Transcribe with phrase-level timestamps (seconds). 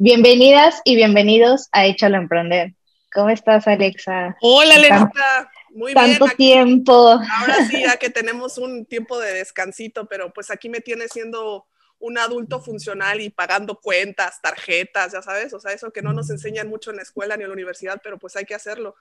[0.00, 2.72] Bienvenidas y bienvenidos a Échalo a Emprender.
[3.12, 4.36] ¿Cómo estás, Alexa?
[4.40, 5.50] Hola, Alexa.
[5.70, 6.16] Muy bien.
[6.18, 6.92] Tanto tiempo.
[6.92, 11.66] Ahora sí, ya que tenemos un tiempo de descansito, pero pues aquí me tiene siendo
[12.00, 16.30] un adulto funcional y pagando cuentas, tarjetas, ya sabes, o sea, eso que no nos
[16.30, 18.94] enseñan mucho en la escuela ni en la universidad, pero pues hay que hacerlo.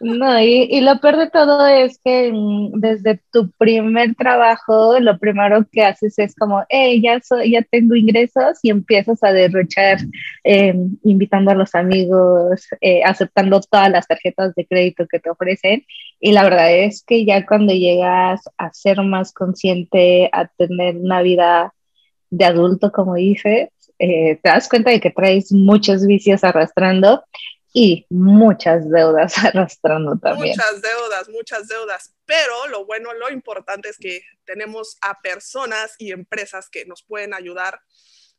[0.00, 5.66] No, y, lo peor de todo es que mm, desde tu primer trabajo, lo primero
[5.70, 9.98] que haces es como, hey, ya, soy, ya tengo ingresos y empiezas a derrochar,
[10.44, 15.84] em, invitando a los amigos, eh, aceptando todas las tarjetas de crédito que te ofrecen.
[16.20, 21.22] Y la verdad es que ya cuando llegas a ser más consciente, a tener una
[21.22, 21.74] vida
[22.32, 27.22] de adulto, como dices, eh, te das cuenta de que traes muchos vicios arrastrando
[27.74, 30.56] y muchas deudas arrastrando también.
[30.56, 32.14] Muchas deudas, muchas deudas.
[32.24, 37.34] Pero lo bueno, lo importante es que tenemos a personas y empresas que nos pueden
[37.34, 37.80] ayudar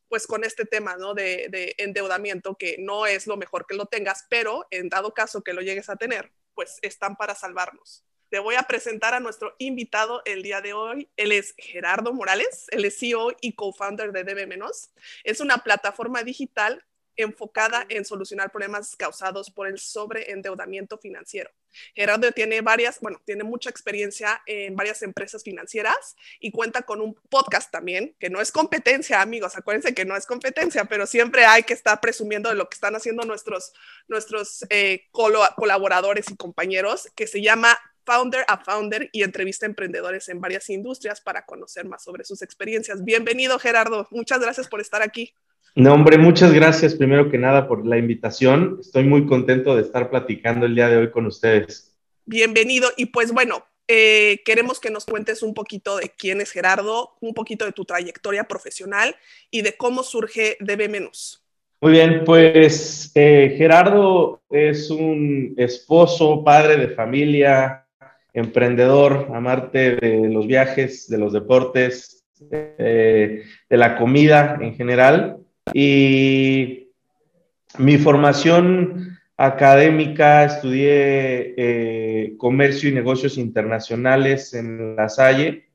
[0.08, 1.14] pues con este tema ¿no?
[1.14, 5.42] de, de endeudamiento, que no es lo mejor que lo tengas, pero en dado caso
[5.42, 8.04] que lo llegues a tener, pues están para salvarnos.
[8.34, 11.08] Te voy a presentar a nuestro invitado el día de hoy.
[11.16, 14.60] Él es Gerardo Morales, él es CEO y co-founder de DB
[15.22, 21.52] Es una plataforma digital enfocada en solucionar problemas causados por el sobreendeudamiento financiero.
[21.94, 27.14] Gerardo tiene varias, bueno, tiene mucha experiencia en varias empresas financieras y cuenta con un
[27.28, 31.62] podcast también, que no es competencia, amigos, acuérdense que no es competencia, pero siempre hay
[31.62, 33.72] que estar presumiendo de lo que están haciendo nuestros,
[34.08, 40.28] nuestros eh, colaboradores y compañeros, que se llama Founder a Founder y entrevista a emprendedores
[40.28, 43.04] en varias industrias para conocer más sobre sus experiencias.
[43.04, 44.06] Bienvenido, Gerardo.
[44.10, 45.32] Muchas gracias por estar aquí.
[45.74, 48.78] No, hombre, muchas gracias primero que nada por la invitación.
[48.80, 51.96] Estoy muy contento de estar platicando el día de hoy con ustedes.
[52.26, 52.90] Bienvenido.
[52.96, 57.34] Y pues bueno, eh, queremos que nos cuentes un poquito de quién es Gerardo, un
[57.34, 59.16] poquito de tu trayectoria profesional
[59.50, 61.44] y de cómo surge DB Menos.
[61.80, 67.83] Muy bien, pues eh, Gerardo es un esposo, padre de familia,
[68.34, 75.38] emprendedor, amarte de los viajes, de los deportes, de la comida en general.
[75.72, 76.90] Y
[77.78, 85.68] mi formación académica, estudié eh, comercio y negocios internacionales en La Salle.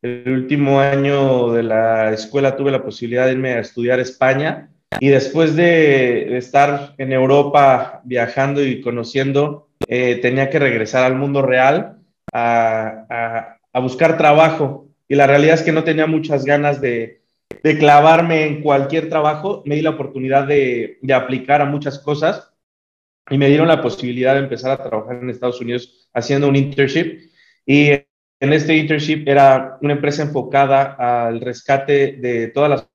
[0.00, 5.08] El último año de la escuela tuve la posibilidad de irme a estudiar España y
[5.08, 11.98] después de, estar en Europa viajando y conociendo, eh, tenía que regresar al mundo real
[12.32, 14.88] a, a buscar trabajo.
[15.08, 17.18] Y la realidad es que no tenía muchas ganas de,
[17.62, 22.52] de clavarme en cualquier trabajo, me di la oportunidad de, aplicar a muchas cosas
[23.30, 27.30] y me dieron la posibilidad de empezar a trabajar en Estados Unidos haciendo un internship.
[27.66, 30.96] Y en este internship era una empresa enfocada
[31.26, 32.88] al rescate de todas las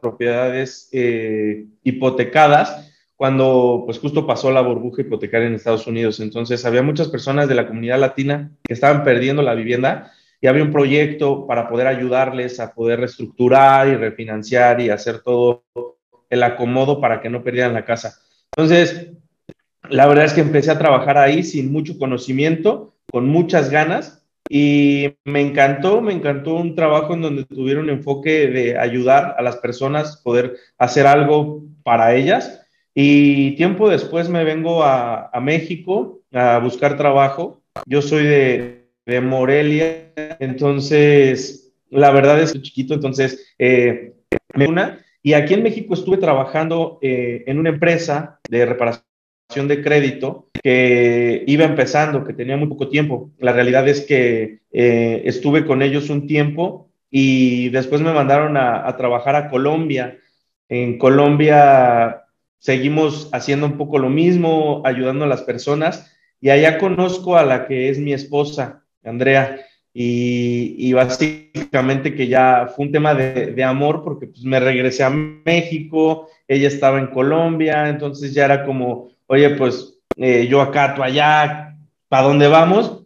[0.00, 2.91] propiedades eh, hipotecadas
[3.22, 6.18] cuando pues justo pasó la burbuja hipotecaria en Estados Unidos.
[6.18, 10.10] Entonces había muchas personas de la comunidad latina que estaban perdiendo la vivienda
[10.40, 15.62] y había un proyecto para poder ayudarles a poder reestructurar y refinanciar y hacer todo
[16.30, 18.18] el acomodo para que no perdieran la casa.
[18.56, 19.12] Entonces,
[19.88, 25.14] la verdad es que empecé a trabajar ahí sin mucho conocimiento, con muchas ganas y
[25.22, 30.16] me encantó, me encantó un trabajo en donde tuvieron enfoque de ayudar a las personas,
[30.24, 32.61] poder hacer algo para ellas.
[32.94, 37.62] Y tiempo después me vengo a, México a buscar trabajo.
[37.86, 40.12] Yo soy de, de Morelia.
[40.40, 44.14] Entonces, la verdad es que chiquito, entonces, eh,
[44.54, 45.04] me una.
[45.22, 49.04] Y aquí en México estuve trabajando eh, en una empresa de reparación
[49.68, 53.30] de crédito que iba empezando, que tenía muy poco tiempo.
[53.38, 58.94] La realidad es que eh, estuve con ellos un tiempo y después me mandaron a
[58.96, 60.18] trabajar a Colombia.
[60.68, 62.21] En Colombia
[62.62, 67.66] seguimos haciendo un poco lo mismo, ayudando a las personas y allá conozco a la
[67.66, 68.84] que es mi esposa.
[69.02, 75.10] Andrea, y, básicamente que ya fue un tema de, amor porque pues, me regresé a
[75.10, 81.02] México, ella estaba en Colombia, entonces ya era como, oye, pues eh, yo acá, tú
[81.02, 81.76] allá,
[82.08, 83.02] ¿para dónde vamos?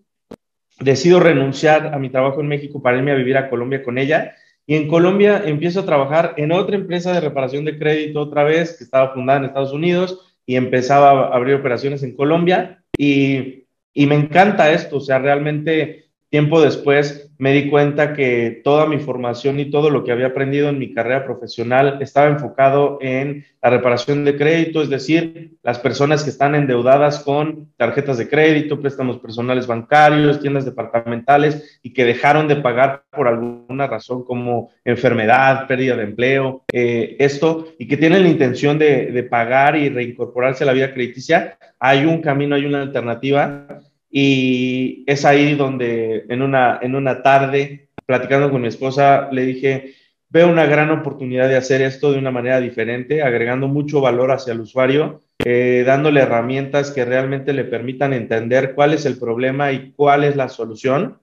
[0.81, 4.35] Decido renunciar a mi trabajo en México para irme a vivir a Colombia con ella.
[4.67, 8.77] Y en Colombia empiezo a trabajar en otra empresa de reparación de crédito otra vez,
[8.77, 12.83] que estaba fundada en Estados Unidos, y empezaba a abrir operaciones en Colombia.
[12.99, 13.65] Y,
[13.95, 18.99] y me encanta esto, o sea, realmente tiempo después me di cuenta que toda mi
[18.99, 23.71] formación y todo lo que había aprendido en mi carrera profesional estaba enfocado en la
[23.71, 29.19] reparación de crédito, es decir, las personas que están endeudadas con tarjetas de crédito, préstamos
[29.19, 35.97] personales bancarios, tiendas departamentales y que dejaron de pagar por alguna razón como enfermedad, pérdida
[35.97, 40.67] de empleo, eh, esto, y que tienen la intención de, de pagar y reincorporarse a
[40.69, 46.79] la vida crediticia, hay un camino, hay una alternativa y es ahí donde en una,
[46.83, 49.95] en una tarde, platicando con mi esposa, le dije,
[50.29, 54.53] veo una gran oportunidad de hacer esto de una manera diferente, agregando mucho valor hacia
[54.53, 59.93] el usuario, eh, dándole herramientas que realmente le permitan entender cuál es el problema y
[59.93, 61.19] cuál es la solución.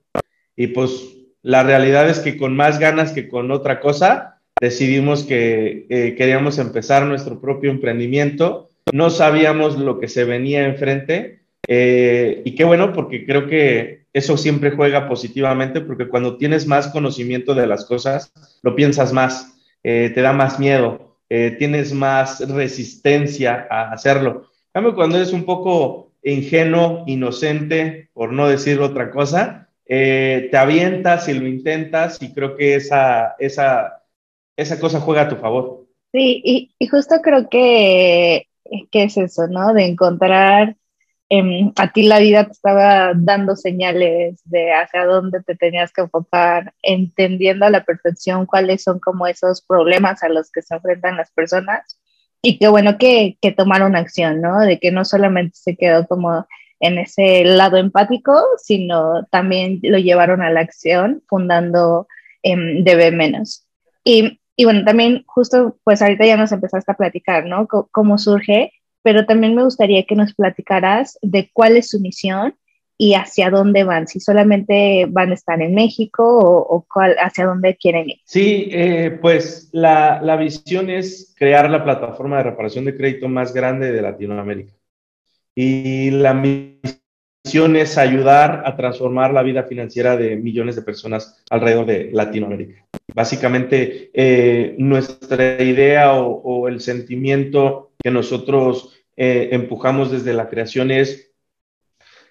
[0.55, 5.85] Y pues la realidad es que con más ganas que con otra cosa, decidimos que
[5.89, 8.69] eh, queríamos empezar nuestro propio emprendimiento.
[8.93, 14.37] No sabíamos lo que se venía enfrente, eh, y qué bueno, porque creo que eso
[14.37, 18.31] siempre juega positivamente, porque cuando tienes más conocimiento de las cosas,
[18.61, 24.49] lo piensas más, eh, te da más miedo, eh, tienes más resistencia a hacerlo.
[24.71, 31.33] cambio, cuando eres un poco ingenuo, inocente, por no decir otra cosa, te avientas y
[31.33, 34.03] lo intentas y creo que esa, esa,
[34.55, 35.85] esa cosa juega a tu favor.
[36.11, 38.47] Sí, y, justo creo que,
[38.91, 39.73] que es eso, ¿no?
[39.73, 40.77] De encontrar
[41.29, 46.01] Em, a ti la vida te estaba dando señales de hacia dónde te tenías que
[46.01, 51.17] enfocar, entendiendo a la perfección cuáles son como esos problemas a los que se enfrentan
[51.17, 51.99] las personas.
[52.41, 54.59] Y qué bueno que, tomaron acción, ¿no?
[54.59, 56.45] De que no solamente se quedó como
[56.79, 62.07] en ese lado empático, sino también lo llevaron a la acción fundando
[62.43, 63.65] eh, DB Menos.
[64.03, 67.61] Y, y, bueno, también justo, pues ahorita ya nos empezaste a platicar, ¿no?
[67.63, 68.73] C cómo surge
[69.03, 72.55] pero también me gustaría que nos platicaras de cuál es su misión
[72.97, 76.85] y hacia dónde van, si solamente van a estar en México o,
[77.19, 78.19] hacia dónde quieren ir.
[78.23, 83.53] Sí, eh, pues la, la, visión es crear la plataforma de reparación de crédito más
[83.53, 84.73] grande de Latinoamérica.
[85.55, 91.85] Y la misión es ayudar a transformar la vida financiera de millones de personas alrededor
[91.87, 92.85] de Latinoamérica.
[93.13, 101.31] Básicamente, eh, nuestra idea o el sentimiento que nosotros eh, empujamos desde la creación es,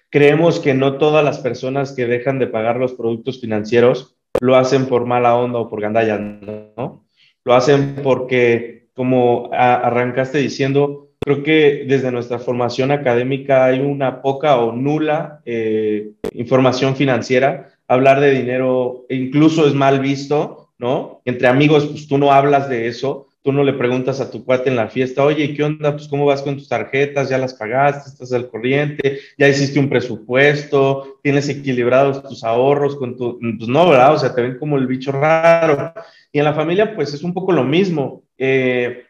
[0.09, 4.85] creemos que no todas las personas que dejan de pagar los productos financieros lo hacen
[4.85, 7.05] por mala onda o por gandalla, ¿no?
[7.45, 14.57] Lo hacen porque, como arrancaste diciendo, creo que desde nuestra formación académica hay una poca
[14.57, 17.69] o nula eh, información financiera.
[17.87, 21.21] Hablar de dinero incluso es mal visto, ¿no?
[21.25, 24.69] Entre amigos, pues tú no hablas de eso tú no le preguntas a tu cuate
[24.69, 25.91] en la fiesta, oye, ¿qué onda?
[25.91, 29.89] Pues cómo vas con tus tarjetas, ya las pagaste, estás al corriente, ya hiciste un
[29.89, 34.13] presupuesto, tienes equilibrados tus ahorros con tu, pues no, ¿verdad?
[34.13, 35.93] O sea, te ven como el bicho raro.
[36.31, 38.23] Y en la familia, pues es un poco lo mismo.
[38.37, 39.03] Eh,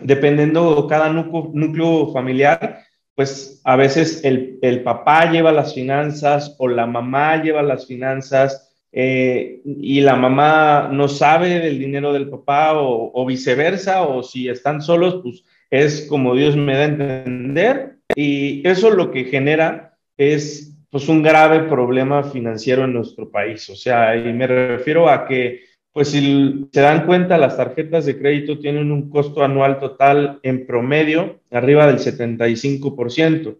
[0.00, 2.78] dependiendo cada núcleo, familiar,
[3.14, 9.60] pues a veces el papá lleva las finanzas o la mamá lleva las finanzas eh,
[9.64, 15.20] y la mamá no sabe del dinero del papá o, viceversa, o si están solos,
[15.22, 17.96] pues es como Dios me da a entender.
[18.14, 23.68] Y eso lo que genera es pues un grave problema financiero en nuestro país.
[23.70, 25.60] O sea, y me refiero a que,
[25.92, 30.66] pues si se dan cuenta, las tarjetas de crédito tienen un costo anual total en
[30.66, 33.56] promedio arriba del 75%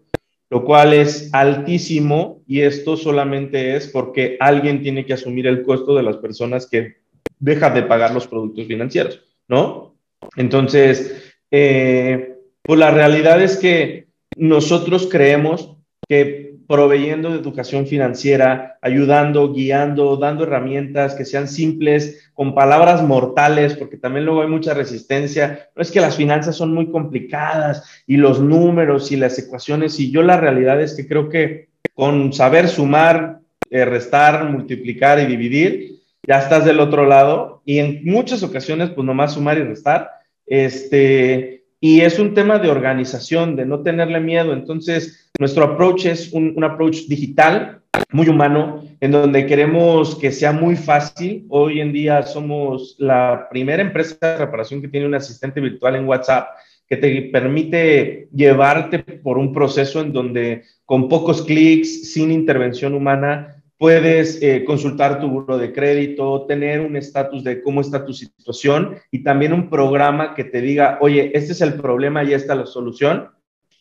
[0.51, 5.95] lo cual es altísimo y esto solamente es porque alguien tiene que asumir el costo
[5.95, 6.97] de las personas que
[7.39, 9.95] dejan de pagar los productos financieros, ¿no?
[10.35, 15.77] Entonces, eh, pues la realidad es que nosotros creemos
[16.07, 23.75] que proveyendo de educación financiera, ayudando, guiando, dando herramientas que sean simples, con palabras mortales,
[23.75, 25.67] porque también luego hay mucha resistencia.
[25.75, 30.11] No es que las finanzas son muy complicadas y los números y las ecuaciones, y
[30.11, 35.99] yo la realidad es que creo que con saber sumar, eh, restar, multiplicar y dividir,
[36.25, 40.09] ya estás del otro lado y en muchas ocasiones, pues nomás sumar y restar,
[40.45, 44.53] este, y es un tema de organización, de no tenerle miedo.
[44.53, 47.81] Entonces, nuestro approach es un, approach digital,
[48.11, 51.47] muy humano, en donde queremos que sea muy fácil.
[51.49, 56.07] Hoy en día somos la primera empresa de reparación que tiene un asistente virtual en
[56.07, 56.49] WhatsApp
[56.87, 63.55] que te permite llevarte por un proceso en donde con pocos clics, sin intervención humana,
[63.79, 68.97] Puedes eh, consultar tu buro de crédito, tener un estatus de cómo está tu situación
[69.09, 72.59] y también un programa que te diga, oye, este es el problema y esta es
[72.59, 73.29] la solución.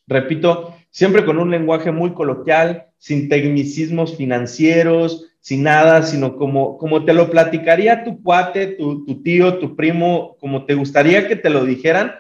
[0.07, 7.05] repito, siempre con un lenguaje muy coloquial, sin tecnicismos financieros, sin nada, sino como, como
[7.05, 11.65] te lo platicaría tu cuate, tu, tío, tu primo, como te gustaría que te lo
[11.65, 12.13] dijeran,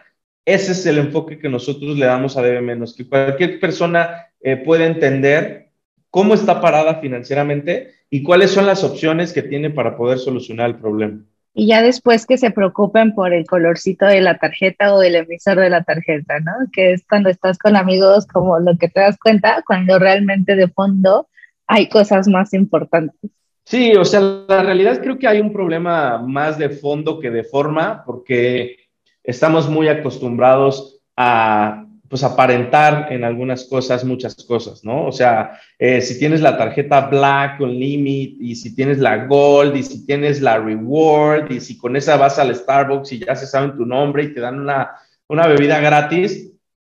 [0.47, 4.57] ese es el enfoque que nosotros le damos a Debe Menos, que cualquier persona eh,
[4.57, 5.69] puede entender
[6.09, 10.77] cómo está parada financieramente y cuáles son las opciones que tiene para poder solucionar el
[10.77, 11.23] problema.
[11.53, 15.59] Y ya después que se preocupen por el colorcito de la tarjeta o del emisor
[15.59, 16.53] de la tarjeta, ¿no?
[16.73, 20.69] Que es cuando estás con amigos como lo que te das cuenta, cuando realmente de
[20.69, 21.29] fondo
[21.67, 23.31] hay cosas más importantes.
[23.65, 27.45] Sí, o sea, la realidad creo que hay un problema más de fondo que de
[27.45, 28.77] forma, porque
[29.23, 35.07] estamos muy acostumbrados a pues aparentar en algunas cosas, muchas cosas, ¿no?
[35.07, 39.77] O sea, eh, si tienes la tarjeta Black con Limit y si tienes la Gold
[39.77, 43.47] y si tienes la Reward y si con esa vas al Starbucks y ya se
[43.47, 44.91] saben tu nombre y te dan una,
[45.29, 46.51] una bebida gratis,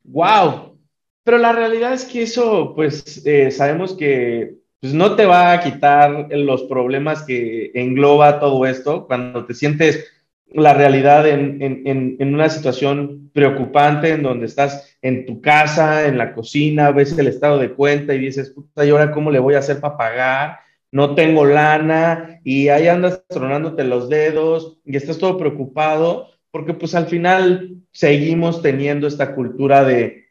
[0.03, 0.79] wow.
[1.23, 5.59] Pero la realidad es que eso, pues eh, sabemos que pues, no te va a
[5.59, 10.11] quitar los problemas que engloba todo esto cuando te sientes
[10.53, 16.91] la realidad en, una situación preocupante en donde estás en tu casa, en la cocina,
[16.91, 19.79] ves el estado de cuenta y dices, puta, ¿y ahora cómo le voy a hacer
[19.79, 20.59] para pagar?
[20.91, 26.93] No tengo lana y ahí andas tronándote los dedos y estás todo preocupado porque pues
[26.93, 30.25] al final seguimos teniendo esta cultura de,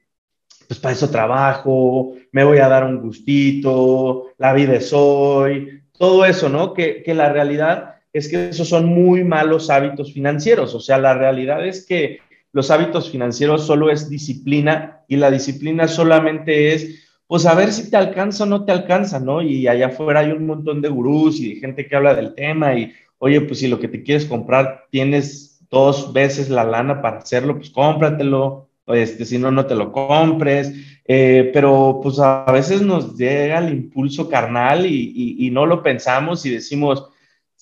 [0.69, 6.25] pues para eso trabajo, me voy a dar un gustito, la vida es hoy, todo
[6.25, 6.75] eso, ¿no?
[6.75, 10.75] Que, que la realidad es que esos son muy malos hábitos financieros.
[10.75, 12.21] O sea, la realidad es que
[12.53, 17.91] los hábitos financieros solo es disciplina y la disciplina solamente es, pues a ver si
[17.91, 19.41] te alcanza o no te alcanza, ¿no?
[19.41, 22.75] Y allá afuera hay un montón de gurús y de gente que habla del tema
[22.75, 27.19] y, oye, pues si lo que te quieres comprar tienes dos veces la lana para
[27.19, 30.75] hacerlo, pues cómpratelo, este, si no, no te lo compres.
[31.07, 36.51] Eh, pero pues a veces nos llega el impulso carnal y no lo pensamos y
[36.51, 37.09] decimos,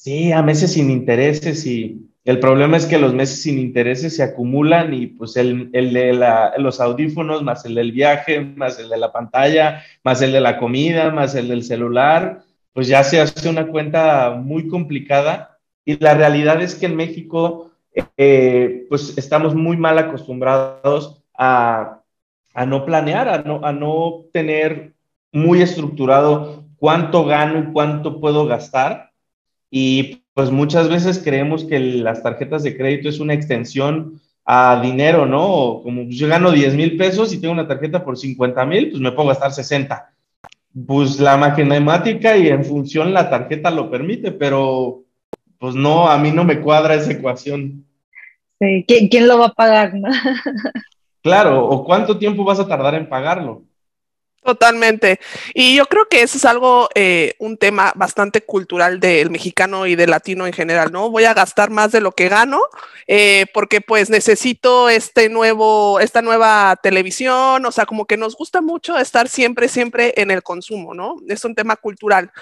[0.02, 4.22] Sí, a meses sin intereses y el problema es que los meses sin intereses se
[4.22, 6.18] acumulan y pues el, de
[6.56, 10.56] los audífonos, más el del viaje, más el de la pantalla, más el de la
[10.58, 12.40] comida, más el del celular,
[12.72, 15.58] pues ya se hace una cuenta muy complicada.
[15.84, 17.70] Y la realidad es que en México
[18.16, 22.00] eh, pues estamos muy mal acostumbrados a,
[22.54, 24.94] a no planear, a no, a no tener
[25.30, 29.09] muy estructurado cuánto gano y cuánto puedo gastar
[29.70, 35.26] y pues muchas veces creemos que las tarjetas de crédito es una extensión a dinero,
[35.26, 35.80] ¿no?
[35.82, 39.12] como yo gano 10 mil pesos y tengo una tarjeta por 50 mil, pues me
[39.12, 40.12] puedo gastar 60.
[40.86, 45.04] Pues la matemática y en función la tarjeta lo permite, pero
[45.58, 47.84] pues no, a mí no me cuadra esa ecuación.
[48.58, 49.94] Sí, ¿quién, quién lo va a pagar?
[49.94, 50.08] No?
[51.22, 53.64] claro, o cuánto tiempo vas a tardar en pagarlo.
[54.42, 55.20] Totalmente.
[55.52, 59.96] Y yo creo que eso es algo, eh, un tema bastante cultural del mexicano y
[59.96, 61.10] del latino en general, ¿no?
[61.10, 62.62] Voy a gastar más de lo que gano
[63.06, 68.62] eh, porque pues necesito este nuevo, esta nueva televisión, o sea, como que nos gusta
[68.62, 71.16] mucho estar siempre, siempre en el consumo, ¿no?
[71.28, 72.32] Es un tema cultural.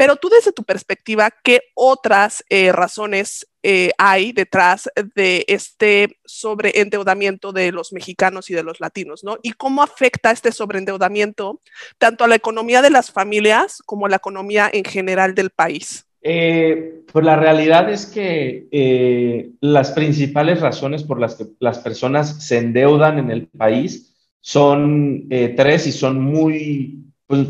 [0.00, 7.52] Pero tú desde tu perspectiva, ¿qué otras eh, razones eh, hay detrás de este sobreendeudamiento
[7.52, 9.36] de los mexicanos y de los latinos, ¿no?
[9.42, 11.60] Y cómo afecta este sobreendeudamiento
[11.98, 16.06] tanto a la economía de las familias como a la economía en general del país.
[16.22, 22.56] Eh, pues la realidad es que las principales razones por las que las personas se
[22.56, 27.46] endeudan en el país son tres y son muy, pues,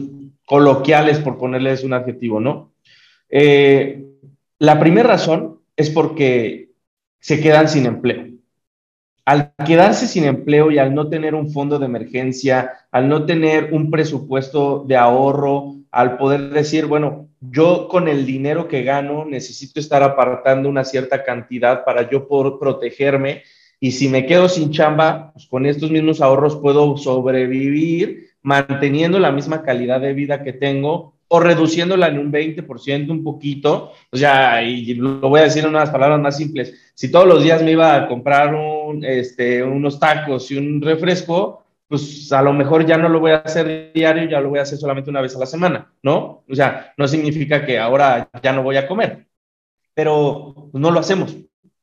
[0.50, 2.72] coloquiales, por ponerles un adjetivo, ¿no?
[3.28, 4.04] Eh,
[4.58, 6.70] la primera razón es porque
[7.20, 8.26] se quedan sin empleo.
[9.24, 13.72] Al quedarse sin empleo y al no tener un fondo de emergencia, al no tener
[13.72, 19.78] un presupuesto de ahorro, al poder decir, bueno, yo con el dinero que gano necesito
[19.78, 23.44] estar apartando una cierta cantidad para yo poder protegerme
[23.78, 29.32] y si me quedo sin chamba, pues con estos mismos ahorros puedo sobrevivir manteniendo la
[29.32, 33.92] misma calidad de vida que tengo o reduciéndola en un 20%, un poquito.
[34.10, 36.92] O sea, y lo voy a decir en unas palabras más simples.
[36.94, 41.64] Si todos los días me iba a comprar un, este, unos tacos y un refresco,
[41.86, 44.62] pues a lo mejor ya no lo voy a hacer diario, ya lo voy a
[44.62, 46.44] hacer solamente una vez a la semana, ¿no?
[46.48, 49.26] O sea, no significa que ahora ya no voy a comer,
[49.94, 51.36] pero no lo hacemos.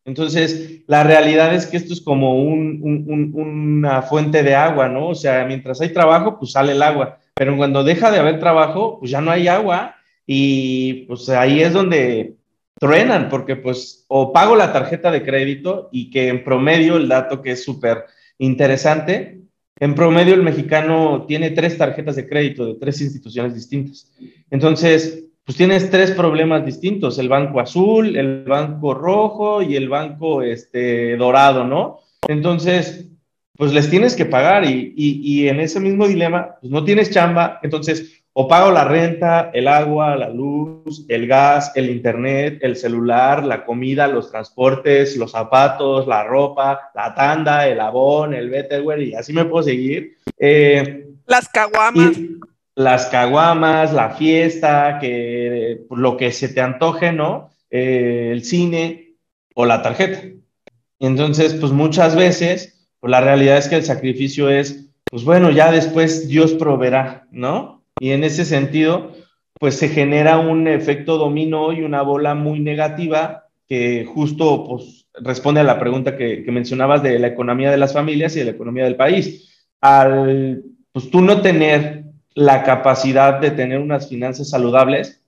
[0.08, 5.10] Entonces, la realidad es que esto es como una fuente de agua, ¿no?
[5.10, 9.00] O sea, mientras hay trabajo, pues sale el agua, pero cuando deja de haber trabajo,
[9.00, 12.36] pues ya no hay agua y pues ahí es donde
[12.80, 17.42] truenan, porque pues o pago la tarjeta de crédito y que en promedio el dato
[17.42, 18.06] que es súper
[18.38, 19.42] interesante
[19.80, 24.12] En promedio, el mexicano tiene tres tarjetas de crédito de tres instituciones distintas.
[24.50, 30.42] Entonces, pues tienes tres problemas distintos, el banco azul, el banco rojo y el banco
[30.42, 32.02] este, dorado, ¿no?
[32.28, 33.06] Entonces,
[33.56, 37.62] pues les tienes que pagar y, y, en ese mismo dilema, pues no tienes chamba,
[37.64, 43.46] entonces o pago la renta, el agua, la luz, el gas, el internet, el celular,
[43.46, 49.16] la comida, los transportes, los zapatos, la ropa, la tanda, el abón, el betterware y
[49.16, 50.18] así me puedo seguir.
[50.38, 52.18] Eh, las caguamas.
[52.78, 57.50] Las caguamas, la fiesta, que lo que se te antoje, ¿no?
[57.72, 59.16] Eh, el cine
[59.56, 60.22] o la tarjeta.
[61.00, 65.72] Entonces, pues muchas veces, pues la realidad es que el sacrificio es, pues bueno, ya
[65.72, 67.84] después Dios proveerá, ¿no?
[68.00, 69.12] Y en ese sentido,
[69.60, 75.62] pues se genera un efecto dominó y una bola muy negativa que justo pues, responde
[75.62, 78.84] a la pregunta que, mencionabas de la economía de las familias y de la economía
[78.84, 79.66] del país.
[79.82, 81.97] Al pues, tú no tener
[82.38, 85.24] la capacidad de tener unas finanzas saludables,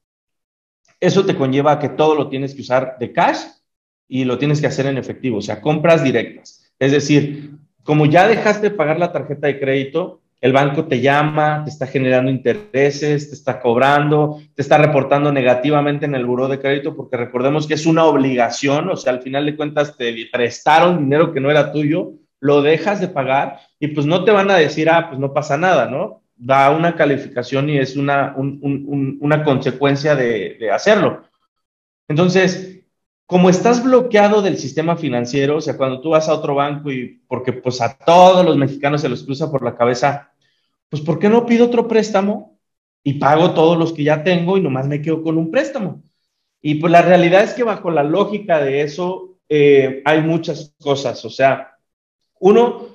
[0.99, 3.39] eso te conlleva a que todo lo tienes que usar de cash
[4.07, 6.71] y lo tienes que hacer en efectivo, o sea, compras directas.
[6.77, 11.63] Es decir, como ya dejaste de pagar la tarjeta de crédito, el banco te llama,
[11.63, 16.59] te está generando intereses, te está cobrando, te está reportando negativamente en el buró de
[16.59, 20.99] crédito, porque recordemos que es una obligación, o sea, al final de cuentas te prestaron
[20.99, 24.57] dinero que no era tuyo, lo dejas de pagar y pues no te van a
[24.57, 26.18] decir, ah, pues no pasa nada, ¿no?
[26.41, 31.23] Da una calificación y es una, una consecuencia de, hacerlo.
[32.07, 32.79] Entonces,
[33.25, 37.21] como estás bloqueado del sistema financiero, o sea, cuando tú vas a otro banco y
[37.27, 40.31] porque pues a todos los mexicanos se los cruza por la cabeza,
[40.89, 42.57] pues ¿por qué no pido otro préstamo
[43.03, 46.01] y pago todos los que ya tengo y nomás me quedo con un préstamo?
[46.61, 51.23] Y pues la realidad es que bajo la lógica de eso eh, hay muchas cosas,
[51.25, 51.75] o sea,
[52.39, 52.87] uno,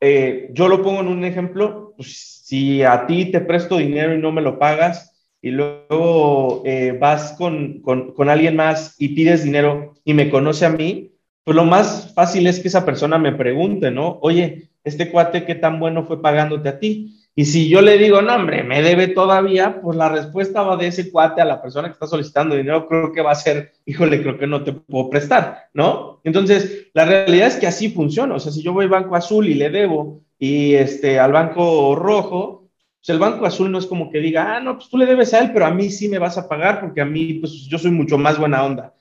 [0.00, 4.18] eh, yo lo pongo en un ejemplo, pues, si a ti te presto dinero y
[4.18, 9.42] no me lo pagas, y luego eh, vas con, con, con, alguien más y pides
[9.42, 11.12] dinero y me conoce a mí,
[11.44, 14.18] pues lo más fácil es que esa persona me pregunte, ¿no?
[14.20, 17.22] Oye, este cuate, ¿qué tan bueno fue pagándote a ti?
[17.34, 20.88] Y si yo le digo, no, hombre, me debe todavía, pues la respuesta va de
[20.88, 24.20] ese cuate a la persona que está solicitando dinero, creo que va a ser, híjole,
[24.20, 26.20] creo que no te puedo prestar, ¿no?
[26.22, 28.34] Entonces, la realidad es que así funciona.
[28.34, 32.68] O sea, si yo voy banco azul y le debo y este, al banco rojo,
[32.98, 35.32] pues el Banco Azul no es como que diga, ah, no, pues tú le debes
[35.32, 37.78] a él, pero a mí sí me vas a pagar porque a mí, pues yo
[37.78, 38.92] soy mucho más buena onda.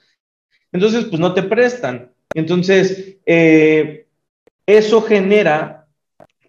[0.72, 2.12] Entonces, pues no te prestan.
[2.36, 4.06] Entonces, eh,
[4.68, 5.88] eso genera,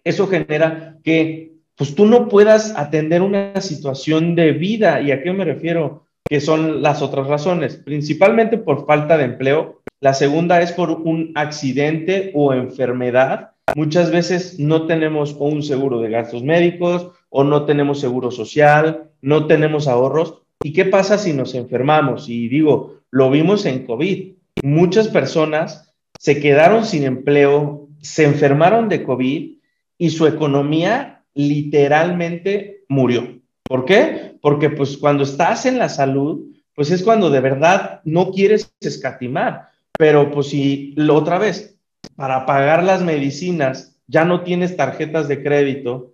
[0.03, 5.01] eso genera que, pues tú no puedas atender una situación de vida.
[5.01, 6.05] ¿Y a qué me refiero?
[6.23, 9.81] Que son las otras razones, principalmente por falta de empleo.
[10.01, 13.52] La segunda es por un accidente o enfermedad.
[13.75, 19.47] Muchas veces no tenemos un seguro de gastos médicos o no tenemos seguro social, no
[19.47, 20.41] tenemos ahorros.
[20.61, 22.29] ¿Y qué pasa si nos enfermamos?
[22.29, 24.33] Y digo, lo vimos en COVID.
[24.63, 29.57] Muchas personas se quedaron sin empleo, se enfermaron de COVID
[29.97, 33.39] y su economía literalmente murió.
[33.63, 34.37] ¿Por qué?
[34.41, 39.69] Porque pues cuando estás en la salud, pues es cuando de verdad no quieres escatimar.
[39.97, 41.72] Pero pues si otra vez,
[42.15, 46.13] para pagar las medicinas ya no tienes tarjetas de crédito,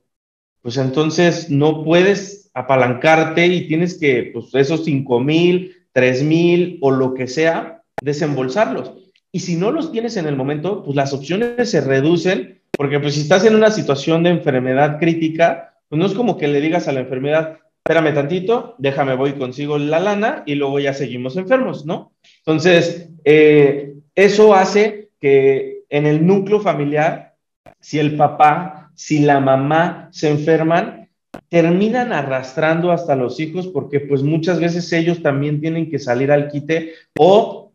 [0.62, 6.91] pues entonces no puedes apalancarte y tienes que, pues esos 5 mil, 3 mil o
[6.91, 8.93] lo que sea, desembolsarlos.
[9.32, 13.15] Y si no los tienes en el momento, pues las opciones se reducen, porque pues
[13.15, 16.88] si estás en una situación de enfermedad crítica, pues no es como que le digas
[16.88, 21.86] a la enfermedad, espérame tantito, déjame voy consigo la lana y luego ya seguimos enfermos,
[21.86, 22.13] ¿no?
[22.39, 27.36] Entonces, eh, eso hace que en el núcleo familiar,
[27.80, 31.08] si el papá si la mamá se enferman,
[31.47, 36.49] terminan arrastrando hasta los hijos porque pues muchas veces ellos también tienen que salir al
[36.49, 37.71] quite o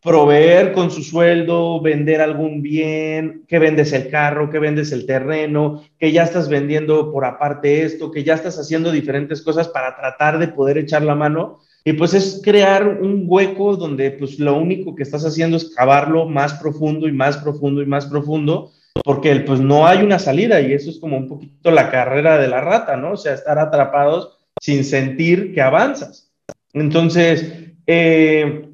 [0.00, 5.82] proveer con su sueldo, vender algún bien, que vendes el carro, que vendes el terreno,
[5.98, 10.38] que ya estás vendiendo por aparte esto, que ya estás haciendo diferentes cosas para tratar
[10.38, 11.58] de poder echar la mano.
[11.84, 16.26] Y pues es crear un hueco donde pues lo único que estás haciendo es cavarlo
[16.26, 18.72] más profundo y más profundo y más profundo
[19.04, 22.48] porque pues no hay una salida y eso es como un poquito la carrera de
[22.48, 23.12] la rata, ¿no?
[23.12, 26.30] O sea, estar atrapados sin sentir que avanzas.
[26.72, 27.52] Entonces,
[27.86, 28.68] eh,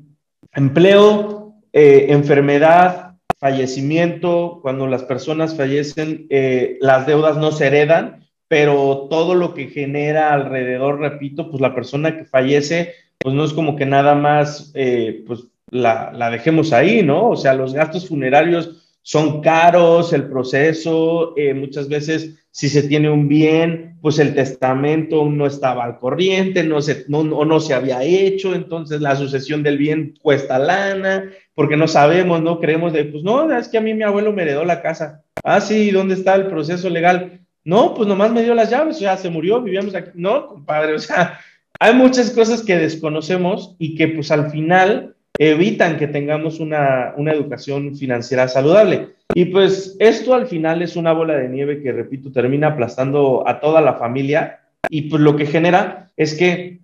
[0.54, 8.23] empleo, eh, enfermedad, fallecimiento, cuando las personas fallecen, eh, las deudas no se heredan,
[8.54, 13.52] pero todo lo que genera alrededor, repito, pues la persona que fallece, pues no es
[13.52, 14.72] como que nada más,
[15.26, 17.30] pues la, dejemos ahí, ¿no?
[17.30, 23.10] O sea, los gastos funerarios son caros el proceso, eh, muchas veces si se tiene
[23.10, 28.04] un bien, pues el testamento no estaba al corriente, no se, no, no se había
[28.04, 33.24] hecho, entonces la sucesión del bien cuesta lana, porque no sabemos, no creemos de, pues
[33.24, 35.24] no, es que a mí mi abuelo me heredó la casa.
[35.42, 37.43] Ah, sí, ¿dónde está el proceso legal?
[37.64, 40.10] No, pues nomás me dio las llaves, o sea, se murió, vivíamos aquí.
[40.14, 41.40] No, compadre, o sea,
[41.80, 47.96] hay muchas cosas que desconocemos y que pues al final evitan que tengamos una, educación
[47.96, 49.14] financiera saludable.
[49.34, 53.60] Y pues esto al final es una bola de nieve que, repito, termina aplastando a
[53.60, 56.80] toda la familia y pues lo que genera es que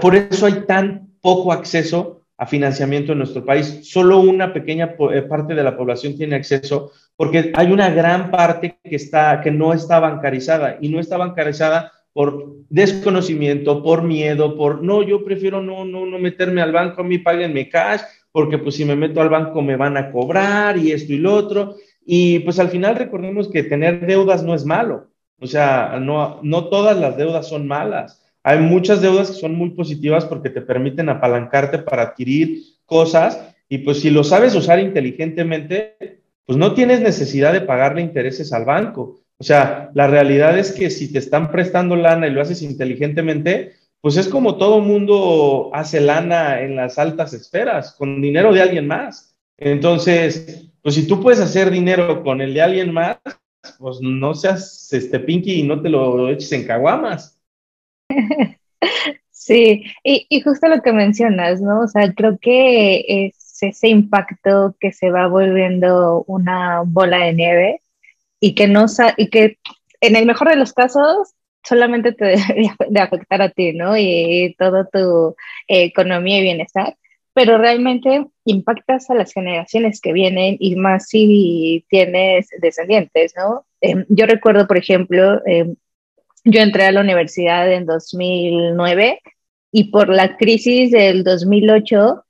[0.00, 3.80] por eso hay tan poco acceso a financiamiento en nuestro país.
[3.82, 8.78] Solo una pequeña eh, parte de la población tiene acceso porque hay una gran parte
[8.84, 14.84] que, está, que no está bancarizada y no está bancarizada por desconocimiento, por miedo, por
[14.84, 18.76] no, yo prefiero no, no, no meterme al banco, a mí páguenme cash, porque pues
[18.76, 21.74] si me meto al banco me van a cobrar y esto y lo otro.
[22.06, 25.08] Y pues al final recordemos que tener deudas no es malo,
[25.40, 28.24] o sea, no, no todas las deudas son malas.
[28.44, 33.78] Hay muchas deudas que son muy positivas porque te permiten apalancarte para adquirir cosas y
[33.78, 36.17] pues si lo sabes usar inteligentemente,
[36.48, 39.20] pues no tienes necesidad de pagarle intereses al banco.
[39.36, 43.74] O sea, la realidad es que si te están prestando lana y lo haces inteligentemente,
[44.00, 48.86] pues es como todo mundo hace lana en las altas esferas, con dinero de alguien
[48.86, 49.36] más.
[49.58, 53.18] Entonces, pues si tú puedes hacer dinero con el de alguien más,
[53.78, 57.38] pues no seas este pinky y no te lo eches en caguamas.
[59.30, 61.80] Sí, y, y, justo lo que mencionas, ¿no?
[61.80, 67.82] O sea, creo que es ese impacto que se va volviendo una bola de nieve
[68.40, 69.58] y que, no y que
[70.00, 73.96] en el mejor de los casos solamente te debería de afectar a ti, ¿no?
[73.96, 75.36] Y, todo tu
[75.68, 76.96] eh, economía y bienestar,
[77.34, 83.66] pero realmente impactas a las generaciones que vienen y más si tienes descendientes, ¿no?
[83.80, 85.76] Em, yo recuerdo, por ejemplo, em,
[86.44, 89.20] yo entré a la universidad en 2009
[89.70, 92.24] y por la crisis del 2008,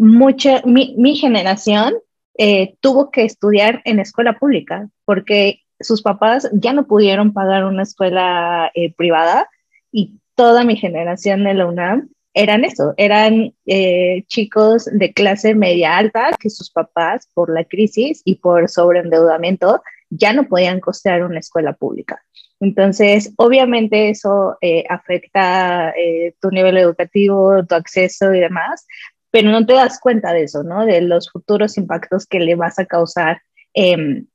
[0.00, 1.94] mucha, mi, mi generación
[2.38, 7.82] eh, tuvo que estudiar en escuela pública porque sus papás ya no pudieron pagar una
[7.82, 9.46] escuela eh, privada
[9.92, 15.98] y toda mi generación de la UNAM eran eso, eran eh, chicos de clase media
[15.98, 21.40] alta que sus papás por la crisis y por sobreendeudamiento ya no podían costear una
[21.40, 22.22] escuela pública.
[22.60, 24.56] Entonces, obviamente eso
[24.88, 25.94] afecta
[26.40, 28.86] tu nivel educativo, tu acceso y demás,
[29.30, 30.84] pero no te das cuenta de eso, ¿no?
[30.84, 33.42] De los futuros impactos que le vas a causar
[33.74, 34.26] em,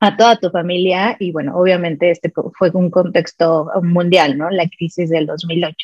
[0.00, 4.50] a toda tu familia y bueno, obviamente este fue un contexto mundial, ¿no?
[4.50, 5.76] La crisis del 2008.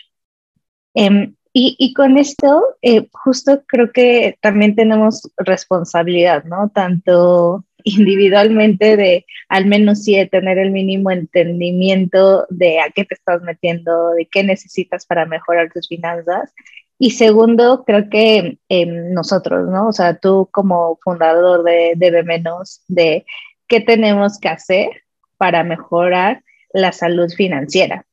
[0.94, 6.70] Em, y, y, con esto, eh, justo creo que también tenemos responsabilidad, ¿no?
[6.74, 13.14] Tanto individualmente de al menos sí de tener el mínimo entendimiento de a qué te
[13.14, 16.52] estás metiendo, de qué necesitas para mejorar tus finanzas
[16.98, 19.88] y segundo, creo que em, nosotros, ¿no?
[19.88, 23.24] O sea, tú como fundador de, de Menos, de
[23.68, 24.88] qué tenemos que hacer
[25.36, 28.04] para mejorar la salud financiera.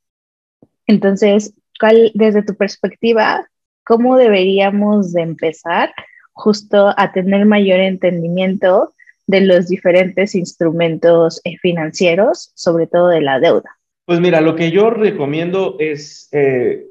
[0.85, 3.49] Entonces, ¿cuál, desde tu perspectiva,
[3.83, 5.91] cómo deberíamos de empezar
[6.33, 8.93] justo a tener mayor entendimiento
[9.25, 13.77] de los diferentes instrumentos eh, financieros, sobre todo de la deuda?
[14.05, 16.85] Pues mira, lo que yo recomiendo es eh,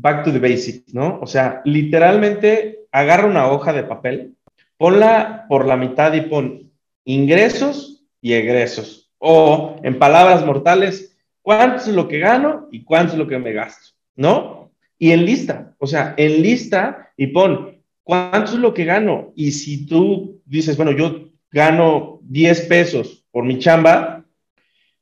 [0.00, 1.18] back to the basics, ¿no?
[1.20, 4.34] O sea, literalmente agarra una hoja de papel,
[4.76, 6.70] ponla por la mitad y pon
[7.04, 9.10] ingresos y egresos.
[9.18, 13.52] O en palabras mortales, cuánto es lo que gano y cuánto es lo que me
[13.52, 14.72] gasto, ¿no?
[14.98, 19.32] Y en lista, o sea, en lista y pon cuánto es lo que gano.
[19.34, 24.24] Y si tú dices, bueno, yo gano 10 pesos por mi chamba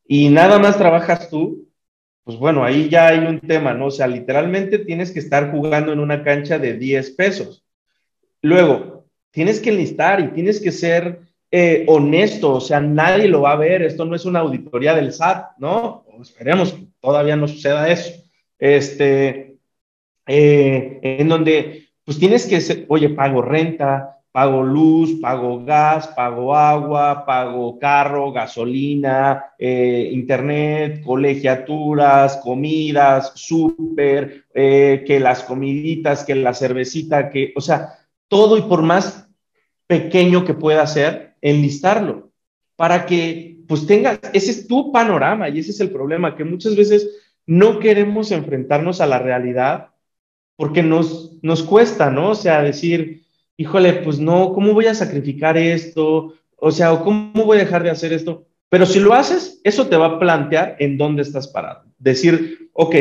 [0.07, 1.64] y nada más trabajas tú,
[2.25, 3.87] pues bueno, ahí ya hay un tema, ¿no?
[3.87, 7.65] O sea, literalmente tienes que estar jugando en una cancha de 10 pesos.
[8.41, 13.53] Luego, tienes que enlistar y tienes que ser eh, honesto, o sea, nadie lo va
[13.53, 16.05] a ver, esto no es una auditoría del SAT, ¿no?
[16.21, 18.13] esperemos que todavía no suceda eso.
[18.59, 19.57] Este,
[20.27, 26.57] eh, en donde, pues tienes que ser, oye, pago renta, pago luz, pago gas, pago
[26.57, 36.53] agua, pago carro, gasolina, eh, internet, colegiaturas, comidas, súper, eh, que las comiditas, que la
[36.53, 39.29] cervecita, que, o sea, todo y por más
[39.87, 42.33] pequeño que pueda ser, enlistarlo
[42.75, 46.75] para que pues tengas, ese es tu panorama y ese es el problema, que muchas
[46.75, 47.09] veces
[47.47, 49.91] no queremos enfrentarnos a la realidad
[50.57, 52.31] porque nos, nos cuesta, ¿no?
[52.31, 53.24] O sea, decir,
[53.57, 56.35] híjole, pues no, ¿cómo voy a sacrificar esto?
[56.57, 58.47] O sea, ¿cómo voy a dejar de hacer esto?
[58.69, 61.85] Pero si lo haces, eso te va a plantear en dónde estás parado.
[61.99, 62.95] Decir, ok,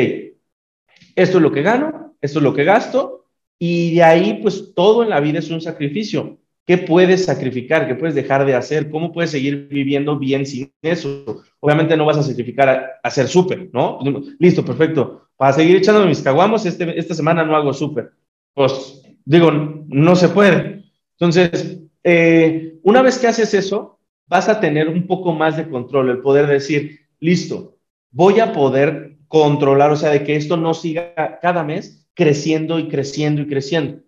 [1.16, 3.26] esto es lo que gano, esto es lo que gasto,
[3.58, 6.38] y de ahí, pues todo en la vida es un sacrificio.
[6.66, 7.86] ¿Qué puedes sacrificar?
[7.86, 8.90] ¿Qué puedes dejar de hacer?
[8.90, 11.42] ¿Cómo puedes seguir viviendo bien sin eso?
[11.60, 13.98] Obviamente no vas a sacrificar a, hacer súper, ¿no?
[14.38, 15.28] Listo, perfecto.
[15.36, 18.12] Para seguir echando mis caguamos, este, esta semana no hago súper.
[18.54, 20.84] Pues digo, no se puede.
[21.18, 26.10] Entonces, eh, una vez que haces eso, vas a tener un poco más de control,
[26.10, 27.76] el poder decir, listo,
[28.10, 32.88] voy a poder controlar, o sea, de que esto no siga cada mes creciendo y
[32.88, 34.02] creciendo y creciendo.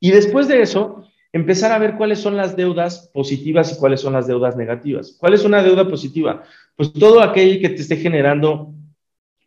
[0.00, 4.12] Y después de eso, empezar a ver cuáles son las deudas positivas y cuáles son
[4.12, 5.16] las deudas negativas.
[5.18, 6.44] ¿Cuál es una deuda positiva?
[6.76, 8.72] Pues todo aquello que te esté generando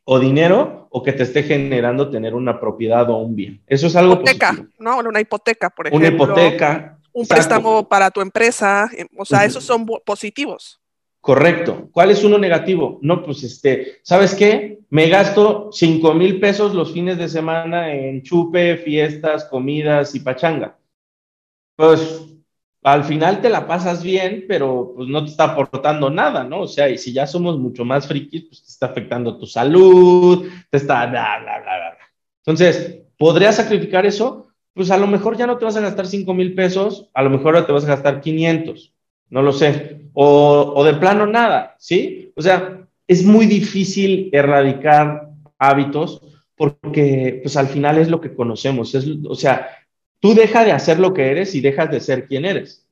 [0.09, 3.61] o dinero o que te esté generando tener una propiedad o un bien.
[3.67, 4.99] Eso es algo hipoteca, ¿no?
[4.99, 6.07] Una hipoteca, por ejemplo.
[6.07, 6.97] Una hipoteca.
[7.11, 8.89] Un préstamo para tu empresa.
[8.97, 10.79] Eh, o sea, esos son positivos.
[11.19, 11.89] Correcto.
[11.91, 12.99] ¿Cuál es uno negativo?
[13.01, 14.79] No, pues este, ¿sabes qué?
[14.89, 20.77] Me gasto 5 mil pesos los fines de semana en chupe, fiestas, comidas y pachanga
[21.77, 22.23] pues
[22.93, 26.61] al final te la pasas bien, pero pues no te está aportando nada, ¿no?
[26.61, 30.47] O sea, y si ya somos mucho más frikis, pues te está afectando tu salud,
[30.69, 31.97] te está bla, bla, bla, bla.
[32.45, 34.47] Entonces, ¿podrías sacrificar eso?
[34.73, 37.29] Pues a lo mejor ya no te vas a gastar 5 mil pesos, a lo
[37.29, 38.93] mejor ahora te vas a gastar 500,
[39.31, 40.09] no lo sé.
[40.13, 42.31] O, o de plano nada, ¿sí?
[42.37, 46.21] O sea, es muy difícil erradicar hábitos
[46.55, 49.67] porque pues al final es lo que conocemos, es, o sea,
[50.19, 52.87] Tú deja de hacer lo que eres y dejas de ser quien eres.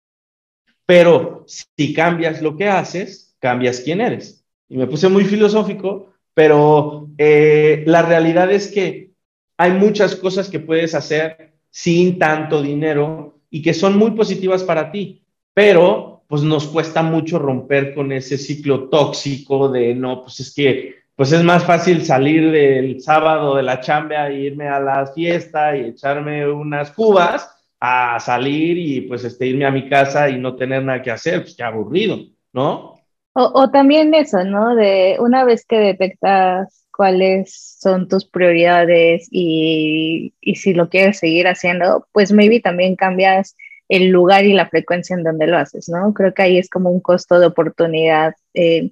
[0.86, 4.46] Pero si cambias lo que haces, cambias quién eres.
[4.70, 9.12] Y me puse muy filosófico, pero eh, la realidad es que
[9.58, 14.92] hay muchas cosas que puedes hacer sin tanto dinero y que son muy positivas para
[14.92, 20.54] ti, pero pues nos cuesta mucho romper con ese ciclo tóxico de no, pues es
[20.54, 25.08] que pues es más fácil salir del sábado de la chamba e irme a la
[25.08, 27.50] fiesta y echarme unas cubas
[27.80, 31.42] a salir y pues este, irme a mi casa y no tener nada que hacer,
[31.42, 32.18] pues qué aburrido,
[32.52, 32.96] ¿no?
[33.38, 34.76] O, también eso, ¿no?
[34.76, 42.08] De una vez que detectas cuáles son tus prioridades y, si lo quieres seguir haciendo,
[42.14, 43.58] pues maybe también cambias
[43.90, 46.14] el lugar y la frecuencia en donde lo haces, ¿no?
[46.14, 48.36] Creo que ahí es como un costo de oportunidad.
[48.54, 48.92] Eh,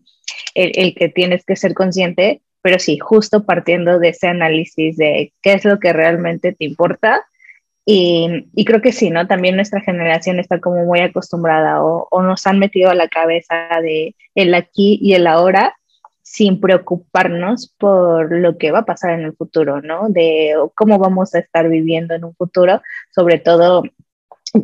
[0.56, 5.54] el, que tienes que ser consciente, pero sí, justo partiendo de ese análisis de qué
[5.54, 7.26] es lo que realmente te importa.
[7.86, 9.28] Y, creo que sí, ¿no?
[9.28, 14.16] También nuestra generación está como muy acostumbrada o, nos han metido a la cabeza de
[14.36, 15.76] el aquí y el ahora
[16.22, 20.08] sin preocuparnos por lo que va a pasar en el futuro, ¿no?
[20.08, 22.82] De cómo vamos a estar viviendo en un futuro,
[23.14, 23.84] sobre todo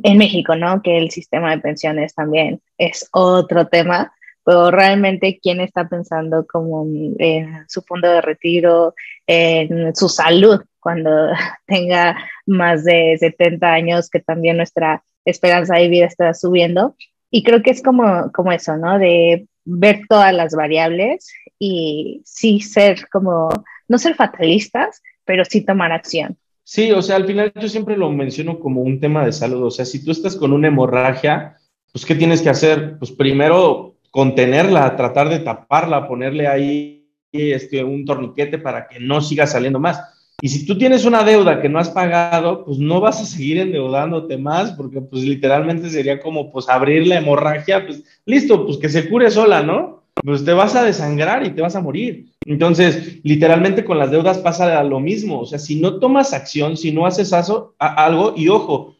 [0.04, 0.82] en México, ¿no?
[0.82, 4.14] Que el sistema de pensiones también es otro tema
[4.50, 6.84] pero realmente quién está pensando como
[7.20, 8.96] en su fondo de retiro,
[9.28, 11.12] en su salud cuando
[11.68, 16.96] tenga más de 70 años, que también nuestra esperanza de vida está subiendo.
[17.30, 18.98] Y creo que es como, como eso, ¿no?
[18.98, 23.50] De ver todas las variables y sí ser como,
[23.88, 26.36] no ser fatalistas, pero sí tomar acción.
[26.64, 29.62] Sí, o sea, al final yo siempre lo menciono como un tema de salud.
[29.62, 31.58] O sea, si tú estás con una hemorragia,
[31.92, 32.98] pues ¿qué tienes que hacer?
[32.98, 37.00] Pues primero contenerla, tratar de taparla, ponerle ahí
[37.32, 40.02] este, un torniquete para que no siga saliendo más.
[40.42, 43.58] Y si tú tienes una deuda que no has pagado, pues no vas a seguir
[43.58, 48.88] endeudándote más, porque pues literalmente sería como pues abrir la hemorragia, pues listo, pues que
[48.88, 50.04] se cure sola, ¿no?
[50.24, 52.28] Pues te vas a desangrar y te vas a morir.
[52.46, 55.42] Entonces, literalmente con las deudas pasa lo mismo.
[55.42, 58.96] O sea, si no tomas acción, si no haces algo, y ojo,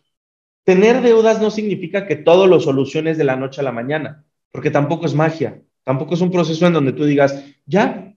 [0.66, 4.72] tener deudas no significa que todo lo soluciones de la noche a la mañana porque
[4.72, 8.16] tampoco es magia, tampoco es un proceso en donde tú digas, ya,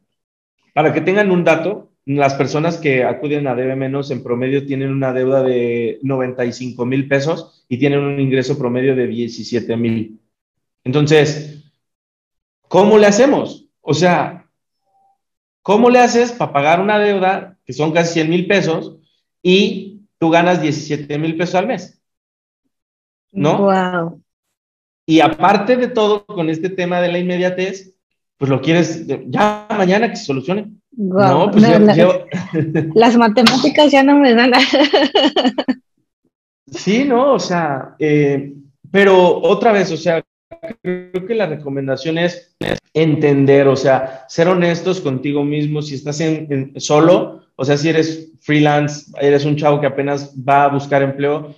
[0.74, 4.90] para que tengan un dato, las personas que acuden a Debe Menos en promedio tienen
[4.90, 10.20] una deuda de 95 mil pesos y tienen un ingreso promedio de 17 mil.
[10.84, 11.64] Entonces,
[12.68, 13.68] ¿cómo le hacemos?
[13.80, 14.48] O sea,
[15.62, 18.98] ¿cómo le haces para pagar una deuda que son casi 100 mil pesos
[19.42, 22.02] y tú ganas 17 mil pesos al mes?
[23.30, 23.58] ¿No?
[23.58, 24.22] Wow.
[25.06, 27.94] Y aparte de todo, con este tema de la inmediatez,
[28.38, 30.72] pues lo quieres ya mañana que se solucione.
[30.90, 31.64] no, pues
[32.94, 34.52] Las matemáticas ya no me dan.
[36.66, 38.52] sí, no, o sea, eh,
[38.90, 40.22] pero otra vez, o sea,
[40.82, 42.54] creo que la recomendación es
[42.94, 45.82] entender, o sea, ser honestos contigo mismo.
[45.82, 50.64] Si estás en, solo, o sea, si eres freelance, eres un chavo que apenas va
[50.64, 51.54] a buscar empleo,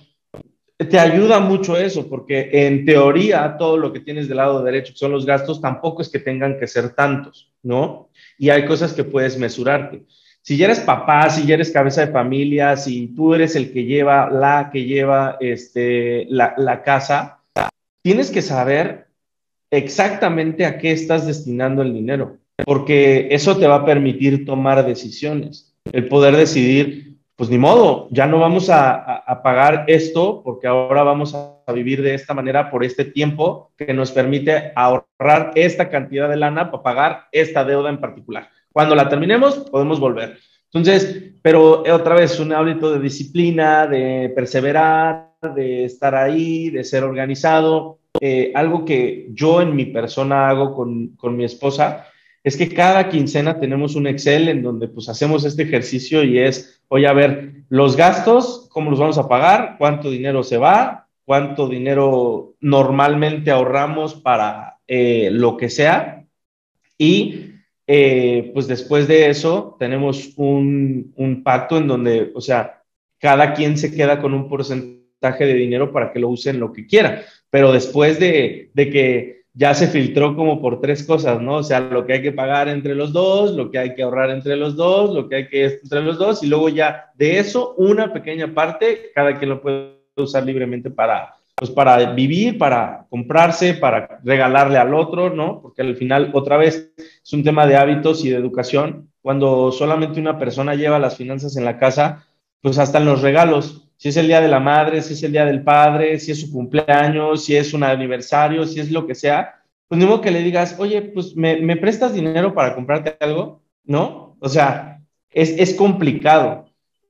[0.77, 4.99] te ayuda mucho eso, porque en teoría todo lo que tienes del lado derecho, que
[4.99, 8.09] son los gastos, tampoco es que tengan que ser tantos, ¿no?
[8.37, 10.03] Y hay cosas que puedes mesurarte.
[10.41, 13.85] Si ya eres papá, si ya eres cabeza de familia, si tú eres el que
[13.85, 17.39] lleva, la que lleva este, la, la casa,
[18.01, 19.07] tienes que saber
[19.71, 25.73] exactamente a qué estás destinando el dinero, porque eso te va a permitir tomar decisiones,
[25.91, 31.35] el poder decidir, pues ni modo, ya no vamos a, pagar esto porque ahora vamos
[31.35, 36.37] a vivir de esta manera por este tiempo que nos permite ahorrar esta cantidad de
[36.37, 38.49] lana para pagar esta deuda en particular.
[38.71, 40.37] Cuando la terminemos, podemos volver.
[40.71, 47.03] Entonces, pero otra vez, un hábito de disciplina, de perseverar, de estar ahí, de ser
[47.03, 47.99] organizado.
[48.21, 52.07] Eh, algo que yo en mi persona hago con, con mi esposa
[52.45, 56.79] es que cada quincena tenemos un Excel en donde pues hacemos este ejercicio y es,
[56.89, 59.77] oye, a ver, los gastos, ¿cómo los vamos a pagar?
[59.79, 61.07] ¿Cuánto dinero se va?
[61.25, 66.23] ¿Cuánto dinero normalmente ahorramos para eh, lo que sea?
[66.99, 67.47] Y
[67.87, 72.83] eh, pues después de eso tenemos un, pacto en donde, o sea,
[73.17, 76.85] cada quien se queda con un porcentaje de dinero para que lo usen lo que
[76.85, 77.23] quiera.
[77.49, 81.55] Pero después de, de que ya se filtró como por tres cosas, ¿no?
[81.55, 84.29] O sea, lo que hay que pagar entre los dos, lo que hay que ahorrar
[84.29, 87.73] entre los dos, lo que hay que entre los dos, y luego ya de eso,
[87.77, 93.75] una pequeña parte, cada quien lo puede usar libremente para, pues para vivir, para comprarse,
[93.75, 95.61] para regalarle al otro, ¿no?
[95.61, 99.09] Porque al final, otra vez, es un tema de hábitos y de educación.
[99.21, 102.27] Cuando solamente una persona lleva las finanzas en la casa,
[102.61, 105.31] pues hasta en los regalos, si es el día de la madre, si es el
[105.31, 109.15] día del padre, si es su cumpleaños, si es un aniversario, si es lo que
[109.15, 113.61] sea, pues ni modo que le digas, oye, pues me, prestas dinero para comprarte algo,
[113.83, 114.35] ¿no?
[114.39, 116.65] O sea, es, complicado.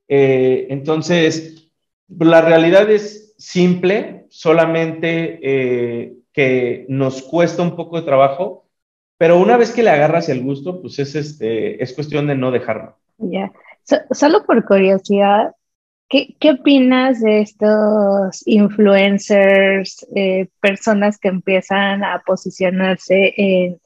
[0.07, 1.69] Eh, entonces,
[2.07, 8.65] la realidad es simple, solamente eh, que nos cuesta un poco de trabajo,
[9.17, 12.51] pero una vez que le agarras el gusto, pues es, este, es cuestión de no
[12.51, 12.97] dejarlo.
[13.17, 13.51] Ya,
[14.11, 15.55] solo por curiosidad,
[16.07, 23.33] ¿Qué, ¿Qué, opinas de estos influencers, eh, personas que empiezan a posicionarse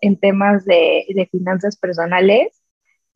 [0.02, 2.62] en, temas de, de, finanzas personales?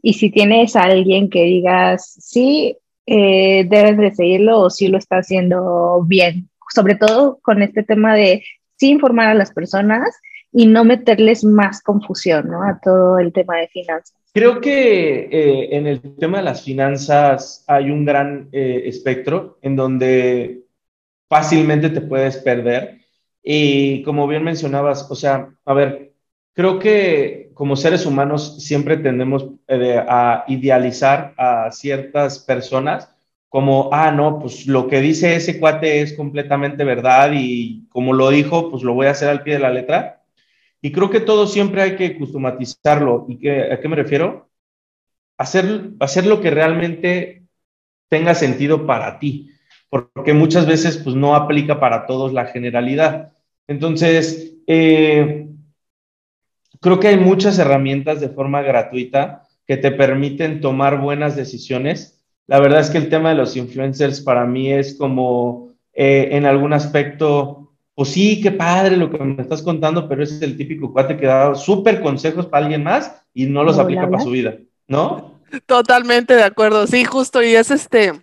[0.02, 4.98] Y si tienes a alguien que digas, sí, eh, debes de seguirlo o sí lo
[4.98, 8.44] está haciendo bien, sobre todo con este tema de
[8.78, 10.16] sí informar a las personas
[10.54, 12.63] y no meterles más confusión ¿no?
[12.63, 14.22] a todo el tema de finanzas.
[14.34, 19.76] Creo que eh, en el tema de las finanzas hay un gran eh, espectro en
[19.76, 20.63] donde
[21.30, 23.02] fácilmente te puedes perder.
[23.43, 26.13] Y como bien mencionabas, o sea, a ver,
[26.54, 33.10] creo que como seres humanos siempre tendemos eh, a idealizar a ciertas personas
[33.50, 38.32] como, ah, no, pues lo que dice ese cuate es completamente verdad y como lo
[38.32, 40.22] dijo, pues lo voy a hacer al pie de la letra.
[40.84, 43.26] Y creo que todo siempre hay que customatizarlo.
[43.30, 44.50] ¿Y a qué me refiero?
[45.38, 47.43] Hacer, hacer lo que realmente
[48.10, 49.50] tenga sentido para ti,
[49.89, 53.32] porque muchas veces pues, no aplica para todos la generalidad.
[53.65, 55.48] Entonces, eh,
[56.82, 62.22] creo que hay muchas herramientas de forma gratuita que te permiten tomar buenas decisiones.
[62.46, 66.46] La verdad es que el tema de los influencers para mí es como eh, en
[66.46, 70.91] algún aspecto pues sí, qué padre lo que me estás contando, pero es el típico
[70.91, 74.58] cuate que da súper consejos para alguien más y no los aplica para su vida,
[74.88, 75.39] ¿no?
[75.65, 78.13] Totalmente de acuerdo, sí, justo, y es este,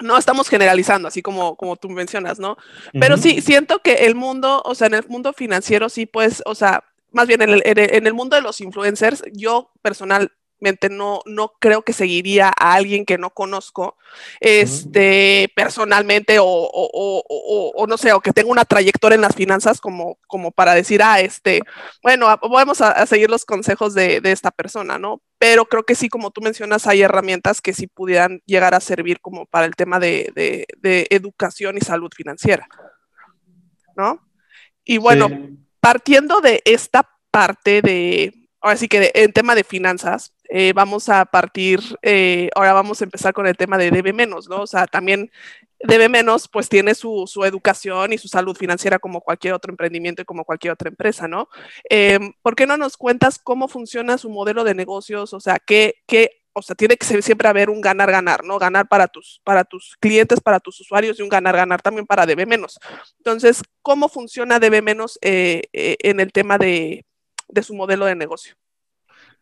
[0.00, 2.56] no estamos generalizando, así como, como tú mencionas, ¿no?
[2.92, 6.56] Pero sí, siento que el mundo, o sea, en el mundo financiero sí, pues, o
[6.56, 10.32] sea, más bien en el, en el mundo de los influencers, yo personal,
[10.90, 13.96] no, no creo que seguiría a alguien que no conozco
[14.40, 20.18] este, personalmente o, o, no sé, o que tenga una trayectoria en las finanzas como,
[20.26, 21.60] como para decir, ah, este,
[22.02, 25.22] bueno, vamos a, seguir los consejos de, de, esta persona, ¿no?
[25.38, 29.20] Pero creo que sí, como tú mencionas, hay herramientas que sí pudieran llegar a servir
[29.20, 32.66] como para el tema de, de, de educación y salud financiera,
[33.96, 34.26] ¿no?
[34.84, 35.28] Y bueno,
[35.80, 41.24] partiendo de esta parte de, ahora sí que en tema de finanzas, eh, vamos a
[41.24, 44.62] partir, eh, ahora vamos a empezar con el tema de debe menos, ¿no?
[44.62, 45.30] O sea, también
[45.78, 50.24] debe menos, pues tiene su, educación y su salud financiera como cualquier otro emprendimiento y
[50.24, 51.48] como cualquier otra empresa, ¿no?
[51.88, 55.32] Em, ¿Por qué no nos cuentas cómo funciona su modelo de negocios?
[55.32, 58.58] O sea, ¿qué, qué o sea, tiene que siempre haber un ganar-ganar, ¿no?
[58.58, 62.46] Ganar para tus, para tus clientes, para tus usuarios y un ganar-ganar también para debe
[62.46, 62.80] menos.
[63.18, 67.05] Entonces, ¿cómo funciona debe menos eh, en el tema de,
[67.48, 68.56] de su modelo de negocio?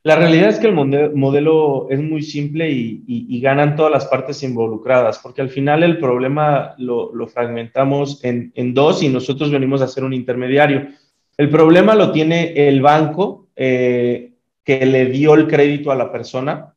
[0.05, 0.75] La realidad es que el
[1.15, 6.75] modelo es muy simple y, ganan todas las partes involucradas, porque al final el problema
[6.77, 10.89] lo, fragmentamos en, dos y nosotros venimos a ser un intermediario.
[11.39, 16.75] El problema lo tiene el banco eh, que le dio el crédito a la persona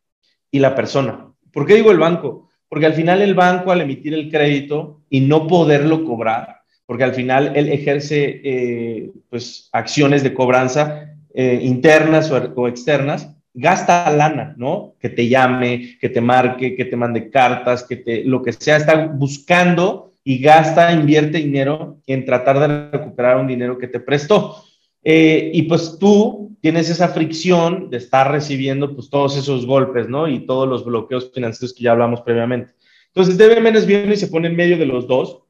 [0.49, 1.29] y la persona.
[1.51, 2.49] ¿Por qué digo el banco?
[2.69, 7.13] Porque al final el banco al emitir el crédito y no poderlo cobrar, porque al
[7.13, 14.95] final él ejerce eh, pues, acciones de cobranza, eh, internas o, externas, gasta lana, ¿no?
[14.99, 18.77] Que te llame, que te marque, que te mande cartas, que te, lo que sea,
[18.77, 24.63] está buscando y gasta, invierte dinero en tratar de recuperar un dinero que te prestó.
[25.03, 30.27] Eh, y pues tú tienes esa fricción de estar recibiendo pues todos esos golpes, ¿no?
[30.27, 32.73] Y todos los bloqueos financieros que ya hablamos previamente.
[33.13, 35.43] Entonces, DBMNS viene y se pone en medio de los dos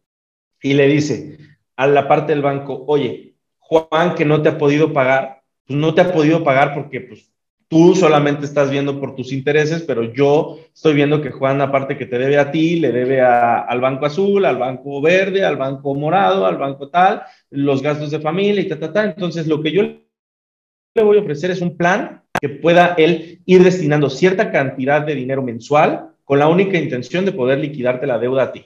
[0.61, 1.37] y le dice
[1.77, 5.36] a la parte del banco, oye, Juan, que no te ha podido pagar,
[5.67, 7.29] pues no te ha podido pagar porque pues
[7.67, 12.05] tú solamente estás viendo por tus intereses, pero yo estoy viendo que Juan, aparte que
[12.05, 16.45] te debe a ti, le debe al Banco Azul, al Banco Verde, al Banco Morado,
[16.45, 19.03] al Banco tal, los gastos de familia y ta, ta, ta.
[19.03, 23.63] Entonces, lo que yo le voy a ofrecer es un plan que pueda él ir
[23.63, 28.43] destinando cierta cantidad de dinero mensual con la única intención de poder liquidarte la deuda
[28.43, 28.65] a ti.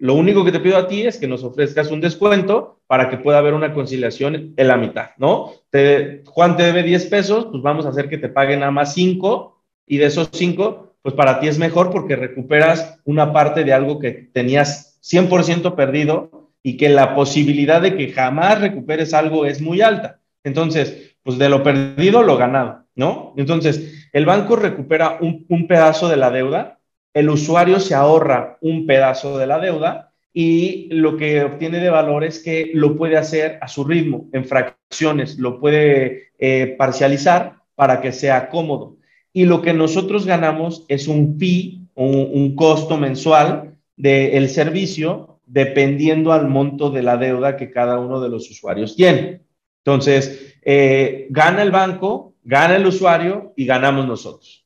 [0.00, 3.18] Lo único que te pido a ti es que nos ofrezcas un descuento para que
[3.18, 5.52] pueda haber una conciliación en la mitad, ¿no?
[5.68, 8.94] Te, Juan te debe 10 pesos, pues vamos a hacer que te paguen nada más
[8.94, 13.74] 5 y de esos 5, pues para ti es mejor porque recuperas una parte de
[13.74, 19.60] algo que tenías 100% perdido y que la posibilidad de que jamás recuperes algo es
[19.60, 20.20] muy alta.
[20.44, 23.34] Entonces, pues de lo perdido, lo ganado, ¿no?
[23.36, 26.79] Entonces, el banco recupera un, un pedazo de la deuda
[27.14, 32.24] el usuario se ahorra un pedazo de la deuda y lo que obtiene de valor
[32.24, 38.00] es que lo puede hacer a su ritmo, en fracciones, lo puede eh, parcializar para
[38.00, 38.96] que sea cómodo.
[39.32, 46.48] Y lo que nosotros ganamos es un fee, un, costo mensual del servicio, dependiendo al
[46.48, 49.42] monto de la deuda que cada uno de los usuarios tiene.
[49.84, 54.59] Entonces, eh, gana el banco, gana el usuario y ganamos nosotros.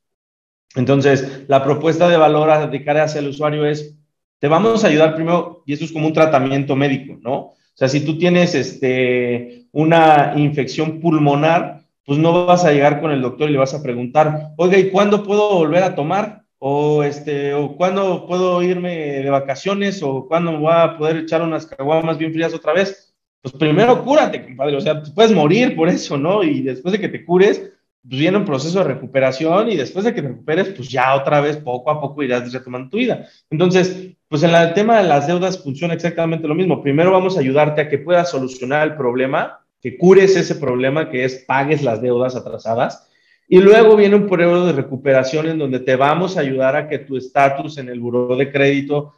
[0.74, 3.96] Entonces, la propuesta de valor de cara hacia el usuario es,
[4.40, 7.34] te vamos a ayudar primero, y esto es como un tratamiento médico, ¿no?
[7.36, 13.10] O sea, si tú tienes este, una infección pulmonar, pues no vas a llegar con
[13.10, 16.42] el doctor y le vas a preguntar, oiga, ¿y cuándo puedo volver a tomar?
[16.58, 21.66] O, este, o cuándo puedo irme de vacaciones, o cuándo voy a poder echar unas
[21.66, 23.14] caguamas bien frías otra vez.
[23.42, 24.76] Pues primero cúrate, compadre.
[24.76, 26.42] O sea, puedes morir por eso, ¿no?
[26.42, 27.73] Y después de que te cures,
[28.06, 31.40] pues viene un proceso de recuperación y después de que te recuperes, pues ya otra
[31.40, 33.26] vez poco a poco irás retomando tu vida.
[33.48, 36.82] Entonces, pues en el tema de las deudas funciona exactamente lo mismo.
[36.82, 41.24] Primero vamos a ayudarte a que puedas solucionar el problema, que cures ese problema que
[41.24, 43.08] es pagues las deudas atrasadas.
[43.48, 46.98] Y luego viene un periodo de recuperación en donde te vamos a ayudar a que
[46.98, 49.14] tu estatus en el buró de crédito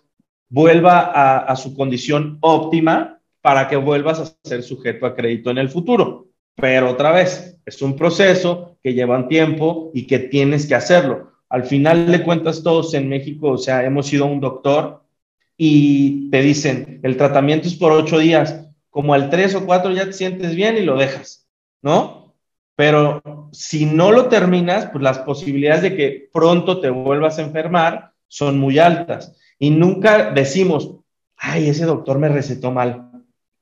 [0.49, 5.59] vuelva a, a su condición óptima para que vuelvas a ser sujeto a crédito en
[5.59, 6.26] el futuro.
[6.57, 11.33] Pero otra vez, es un proceso que lleva tiempo y que tienes que hacerlo.
[11.49, 15.03] Al final de cuentas, todos en México, o sea, hemos ido a un doctor
[15.57, 20.07] y te dicen, el tratamiento es por ocho días, como al tres o cuatro ya
[20.07, 21.47] te sientes bien y lo dejas,
[21.83, 22.35] ¿no?
[22.75, 28.13] Pero si no lo terminas, pues las posibilidades de que pronto te vuelvas a enfermar
[28.29, 29.37] son muy altas.
[29.59, 30.97] Y nunca decimos,
[31.37, 33.06] ay, ese doctor me recetó mal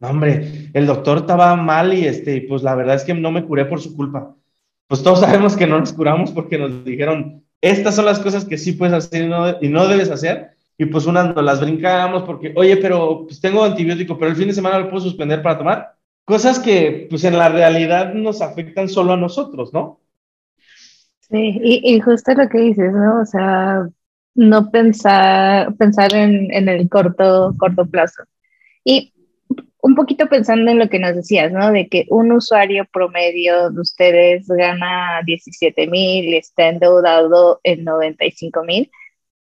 [0.00, 3.64] hombre, el doctor estaba mal y este, pues la verdad es que no me curé
[3.64, 4.34] por su culpa.
[4.86, 8.58] Pues todos sabemos que no nos curamos porque nos dijeron, estas son las cosas que
[8.58, 9.24] sí puedes hacer
[9.60, 10.50] y no, debes hacer.
[10.76, 14.48] Y pues unas nos las brincamos porque, oye, pero pues tengo antibiótico, pero el fin
[14.48, 15.94] de semana lo puedo suspender para tomar.
[16.24, 20.00] Cosas que pues en la realidad nos afectan solo a nosotros, ¿no?
[21.20, 23.20] Sí, y, justo lo que dices, ¿no?
[23.20, 23.88] O sea,
[24.34, 28.24] no pensar, pensar en, en el corto, corto plazo.
[28.84, 29.14] Y
[29.84, 31.70] un poquito pensando en lo que nos decías, ¿no?
[31.70, 38.64] De que un usuario promedio de ustedes gana 17 mil y está endeudado en 95
[38.64, 38.90] mil.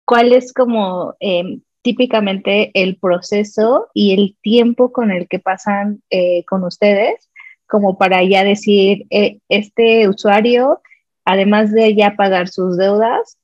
[0.06, 6.46] ¿Cuál es como em, típicamente el proceso y el tiempo con el que pasan eh,
[6.46, 7.32] con ustedes?
[7.66, 10.82] Como para ya decir, eh, este usuario,
[11.26, 13.40] además de ya pagar sus deudas,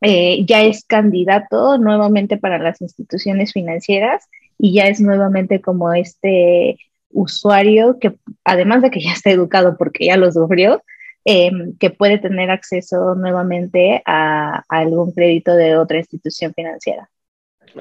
[0.00, 4.28] eh, ya es candidato nuevamente para las instituciones financieras
[4.58, 6.76] y ya es nuevamente como este
[7.12, 10.82] usuario que además de que ya está educado porque ya lo sufrió,
[11.24, 17.08] em, que puede tener acceso nuevamente a, algún crédito de otra institución financiera.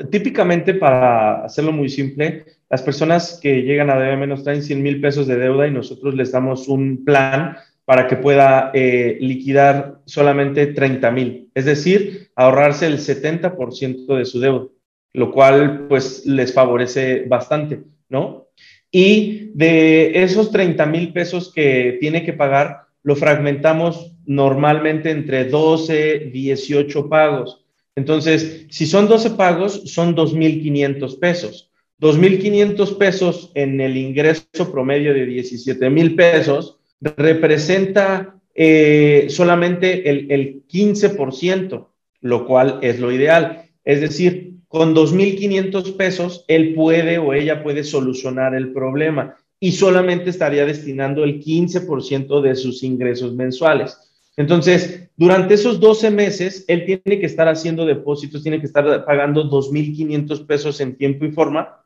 [0.09, 5.27] Típicamente, para hacerlo muy simple, las personas que llegan a DB traen 100 mil pesos
[5.27, 11.11] de deuda y nosotros les damos un plan para que pueda eh, liquidar solamente 30
[11.11, 14.67] mil, es decir, ahorrarse el 70% de su deuda,
[15.13, 18.47] lo cual pues les favorece bastante, ¿no?
[18.91, 26.29] Y de esos 30 mil pesos que tiene que pagar, lo fragmentamos normalmente entre 12,
[26.31, 27.65] 18 pagos.
[27.95, 31.71] Entonces, si son 12 pagos, son 2.500 pesos.
[31.99, 40.63] 2.500 pesos en el ingreso promedio de 17 mil pesos representa eh, solamente el, el
[40.67, 41.87] 15%,
[42.21, 43.69] lo cual es lo ideal.
[43.85, 50.29] Es decir, con 2.500 pesos, él puede o ella puede solucionar el problema y solamente
[50.29, 53.97] estaría destinando el 15% de sus ingresos mensuales.
[54.37, 59.43] Entonces, durante esos 12 meses, él tiene que estar haciendo depósitos, tiene que estar pagando
[59.51, 61.83] 2.500 pesos en tiempo y forma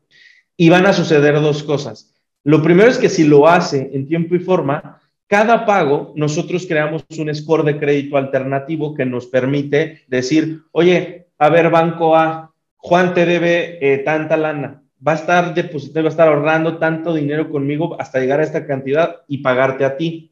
[0.55, 2.13] y van a suceder dos cosas.
[2.43, 7.03] Lo primero es que si lo hace en tiempo y forma, cada pago nosotros creamos
[7.17, 12.51] un score de crédito alternativo que nos permite decir, oye, a ver, banco A,
[12.85, 17.15] Juan te debe eh, tanta lana, va a estar depositando, va a estar ahorrando tanto
[17.15, 20.31] dinero conmigo hasta llegar a esta cantidad y pagarte a ti.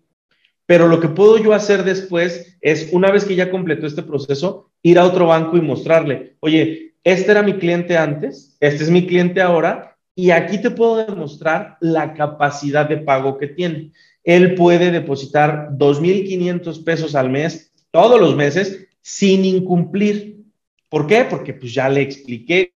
[0.68, 4.70] Pero lo que puedo yo hacer después es, una vez que ya completó este proceso,
[4.84, 9.08] ir a otro banco y mostrarle, oye, este era mi cliente antes, este es mi
[9.08, 13.94] cliente ahora, y aquí te puedo demostrar la capacidad de pago que tiene.
[14.24, 20.33] Él puede depositar 2.500 pesos al mes, todos los meses, sin incumplir.
[20.94, 21.26] ¿Por qué?
[21.28, 22.76] Porque pues ya le expliqué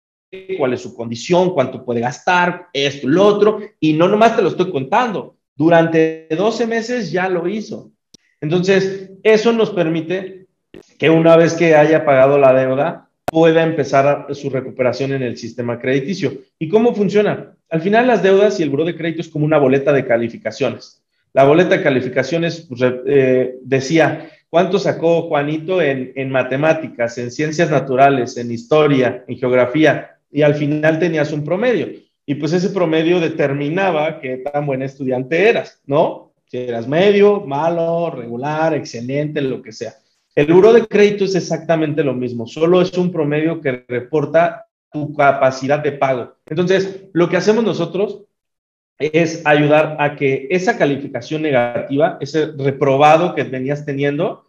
[0.57, 4.49] cuál es su condición, cuánto puede gastar, esto, lo otro, y no nomás te lo
[4.49, 5.37] estoy contando.
[5.55, 7.91] Durante 12 meses ya lo hizo.
[8.41, 10.47] Entonces, eso nos permite
[10.99, 15.79] que una vez que haya pagado la deuda, pueda empezar su recuperación en el sistema
[15.79, 16.39] crediticio.
[16.59, 17.55] ¿Y cómo funciona?
[17.69, 21.03] Al final, las deudas y el buro de crédito es como una boleta de calificaciones.
[21.35, 28.37] La boleta de calificaciones pues, eh, decía, ¿Cuánto sacó Juanito en, matemáticas, en ciencias naturales,
[28.37, 30.19] en historia, en geografía?
[30.31, 31.89] Y al final tenías un promedio.
[32.25, 36.33] Y pues ese promedio determinaba qué tan buen estudiante eras, ¿no?
[36.47, 39.95] Si eras medio, malo, regular, excelente, lo que sea.
[40.35, 45.15] El buro de crédito es exactamente lo mismo, solo es un promedio que reporta tu
[45.15, 46.35] capacidad de pago.
[46.47, 48.26] Entonces, lo que hacemos nosotros
[48.99, 54.45] es ayudar a que esa calificación negativa, ese reprobado que venías teniendo,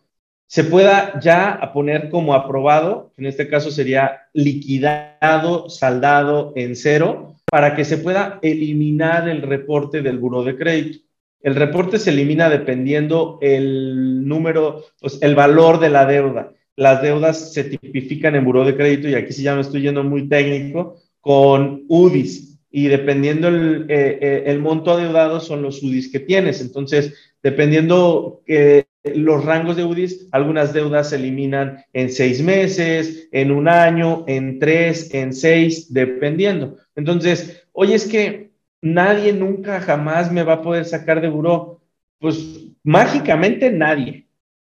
[0.47, 7.75] se pueda ya poner como aprobado, en este caso sería liquidado, saldado en cero, para
[7.75, 10.99] que se pueda eliminar el reporte del buro de crédito.
[11.41, 16.53] El reporte se elimina dependiendo el número, pues el valor de la deuda.
[16.75, 20.03] Las deudas se tipifican en buro de crédito y aquí sí ya me estoy yendo
[20.03, 26.11] muy técnico con UDIs y dependiendo el, eh, eh, el monto adeudado son los UDIs
[26.11, 26.61] que tienes.
[26.61, 33.51] Entonces, dependiendo que los rangos de UDIs, algunas deudas se eliminan en seis meses, en
[33.51, 36.77] un año, en tres, en seis, dependiendo.
[36.95, 38.51] Entonces, oye, es que
[38.81, 41.81] nadie nunca jamás me va a poder sacar de buró.
[42.19, 44.27] Pues mágicamente nadie.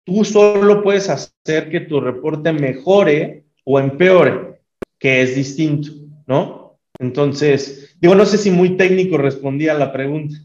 [0.03, 4.59] Tú solo puedes hacer que tu reporte mejore o empeore,
[4.97, 5.91] que es distinto,
[6.25, 6.60] ¿no?
[7.01, 10.37] Entonces, digo, no sé si muy técnico respondía a la pregunta.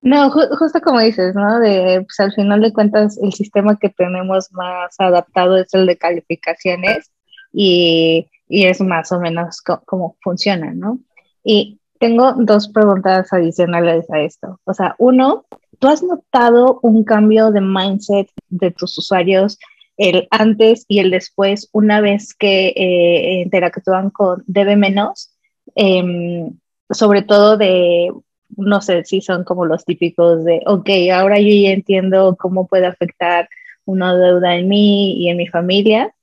[0.00, 1.60] No, justo como dices, ¿no?
[1.60, 5.96] De, pues al final de cuentas, el sistema que tenemos más adaptado es el de
[5.96, 7.12] calificaciones
[7.52, 10.98] y, y es más o menos cómo funciona, ¿no?
[11.44, 14.58] Y tengo dos preguntas adicionales a esto.
[14.64, 15.44] O sea, uno,
[15.78, 19.58] ¿tú has notado un cambio de mindset de tus usuarios
[19.98, 25.31] el antes y el después una vez que eh, interactúan con Debe Menos?
[25.74, 26.52] Em,
[26.90, 28.12] sobre todo de,
[28.56, 32.86] no sé si son como los típicos de, ok, ahora yo ya entiendo cómo puede
[32.86, 33.48] afectar
[33.84, 36.14] una deuda en mí y en mi familia,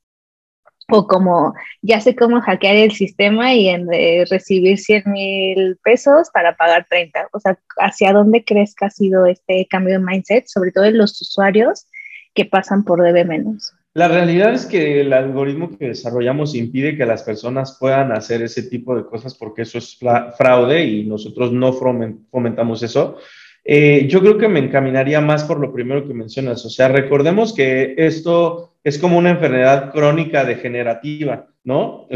[0.91, 3.87] o como ya sé cómo hackear el sistema y en
[4.29, 7.27] recibir 100 mil pesos para pagar 30.
[7.31, 10.97] O sea, ¿hacia dónde crees que ha sido este cambio de mindset, sobre todo en
[10.97, 11.85] los usuarios
[12.33, 13.73] que pasan por debe menos?
[13.95, 18.63] La realidad es que el algoritmo que desarrollamos impide que las personas puedan hacer ese
[18.63, 19.97] tipo de cosas porque eso es
[20.37, 23.17] fraude y nosotros no fomentamos eso.
[23.63, 26.63] Eh, yo creo que me encaminaría más por lo primero que mencionas.
[26.65, 32.07] O sea, recordemos que esto es como una enfermedad crónica degenerativa, ¿no?
[32.09, 32.15] O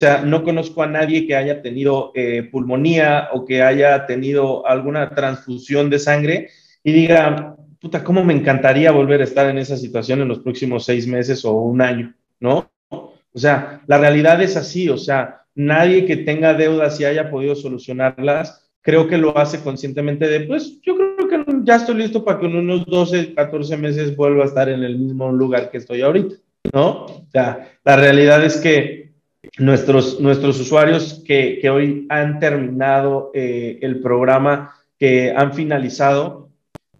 [0.00, 5.14] sea, no conozco a nadie que haya tenido eh, pulmonía o que haya tenido alguna
[5.14, 6.50] transfusión de sangre
[6.82, 10.86] y diga, puta, cómo me encantaría volver a estar en esa situación en los próximos
[10.86, 12.70] seis meses o un año, ¿no?
[12.88, 17.54] O sea, la realidad es así, o sea, nadie que tenga deudas y haya podido
[17.54, 22.40] solucionarlas, creo que lo hace conscientemente de, pues yo creo que ya estoy listo para
[22.40, 26.00] que en unos 12, 14 meses vuelva a estar en el mismo lugar que estoy
[26.00, 26.36] ahorita,
[26.72, 27.04] ¿no?
[27.04, 29.10] O sea, la realidad es que
[29.58, 36.43] nuestros, nuestros usuarios que, que hoy han terminado eh, el programa, que han finalizado,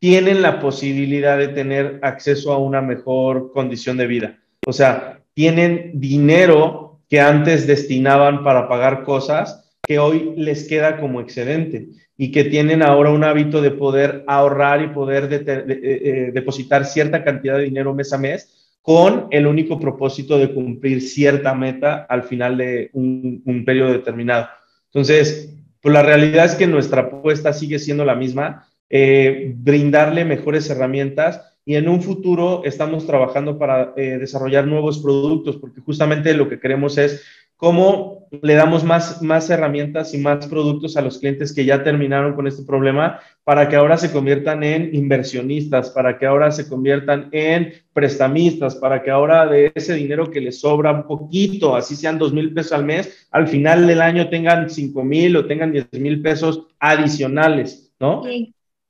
[0.05, 4.38] tienen la posibilidad de tener acceso a una mejor condición de vida.
[4.66, 11.22] O sea, tienen dinero que antes destinaban para pagar cosas que hoy les queda como
[11.22, 11.88] excedente
[12.18, 17.24] y que tienen ahora un hábito de poder ahorrar y poder eh, eh, depositar cierta
[17.24, 22.24] cantidad de dinero mes a mes con el único propósito de cumplir cierta meta al
[22.24, 24.48] final de un, un periodo determinado.
[24.92, 30.70] Entonces, pues la realidad es que nuestra apuesta sigue siendo la misma eh, brindarle mejores
[30.70, 36.49] herramientas y en un futuro estamos trabajando para eh, desarrollar nuevos productos, porque justamente lo
[36.49, 37.24] que queremos es
[37.57, 42.34] cómo le damos más, más herramientas y más productos a los clientes que ya terminaron
[42.34, 47.30] con este problema para que ahora se conviertan en inversionistas, para que ahora se conviertan
[47.32, 52.16] en prestamistas, para que ahora de ese dinero que les sobra un poquito, así sean
[52.16, 55.88] dos mil pesos al mes, al final del año tengan cinco mil o tengan diez
[55.92, 58.22] mil pesos adicionales, ¿no?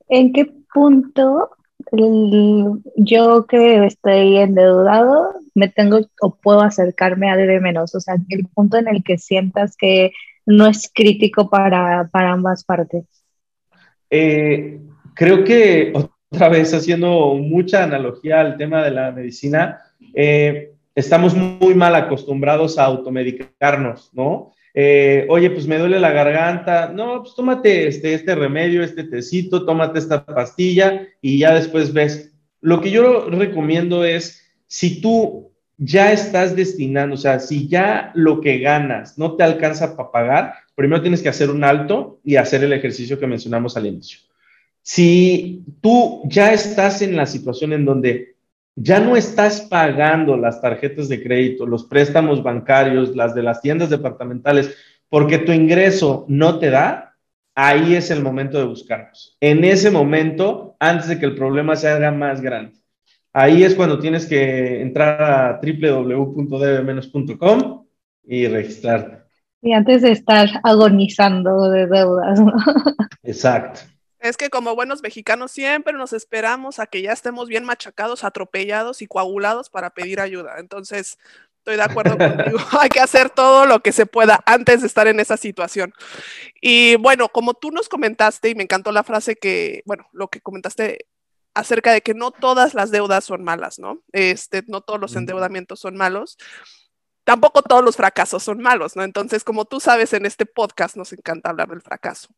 [0.08, 1.50] ¿En qué punto
[2.96, 7.94] yo que estoy endeudado me tengo o puedo acercarme a debe menos?
[7.94, 10.12] O sea, el punto en el que sientas que
[10.46, 13.04] no es crítico para, ambas partes.
[14.10, 14.80] Eh,
[15.14, 15.92] creo que
[16.30, 19.80] otra vez haciendo mucha analogía al tema de la medicina,
[20.14, 24.53] eh, estamos muy mal acostumbrados a automedicarnos, ¿no?
[24.76, 29.64] Eh, oye, pues me duele la garganta, no, pues tómate este, este remedio, este tecito,
[29.64, 32.32] tómate esta pastilla y ya después ves.
[32.60, 38.40] Lo que yo recomiendo es, si tú ya estás destinando, o sea, si ya lo
[38.40, 42.64] que ganas no te alcanza para pagar, primero tienes que hacer un alto y hacer
[42.64, 44.20] el ejercicio que mencionamos al inicio.
[44.82, 48.33] Si tú ya estás en la situación en donde
[48.76, 53.90] ya no estás pagando las tarjetas de crédito, los préstamos bancarios, las de las tiendas
[53.90, 54.76] departamentales,
[55.08, 57.14] porque tu ingreso no te da,
[57.54, 59.36] ahí es el momento de buscarnos.
[59.40, 62.80] En ese momento, antes de que el problema se haga más grande.
[63.32, 67.84] Ahí es cuando tienes que entrar a www.dbmenos.com
[68.24, 69.24] y registrarte.
[69.60, 72.38] Y antes de estar agonizando de deudas.
[73.22, 73.80] Exacto.
[74.24, 79.02] Es que como buenos mexicanos siempre nos esperamos a que ya estemos bien machacados, atropellados
[79.02, 80.54] y coagulados para pedir ayuda.
[80.60, 81.18] Entonces,
[81.58, 82.56] estoy de acuerdo contigo.
[82.80, 85.92] Hay que hacer todo lo que se pueda antes de estar en esa situación.
[86.62, 90.40] Y bueno, como tú nos comentaste, y me encantó la frase que, bueno, lo que
[90.40, 91.04] comentaste
[91.52, 94.00] acerca de que no todas las deudas son malas, ¿no?
[94.12, 96.38] Este, no todos los endeudamientos son malos
[97.24, 99.02] tampoco todos los fracasos son malos, ¿no?
[99.02, 102.28] Entonces, como tú sabes, en este podcast nos encanta hablar del fracaso.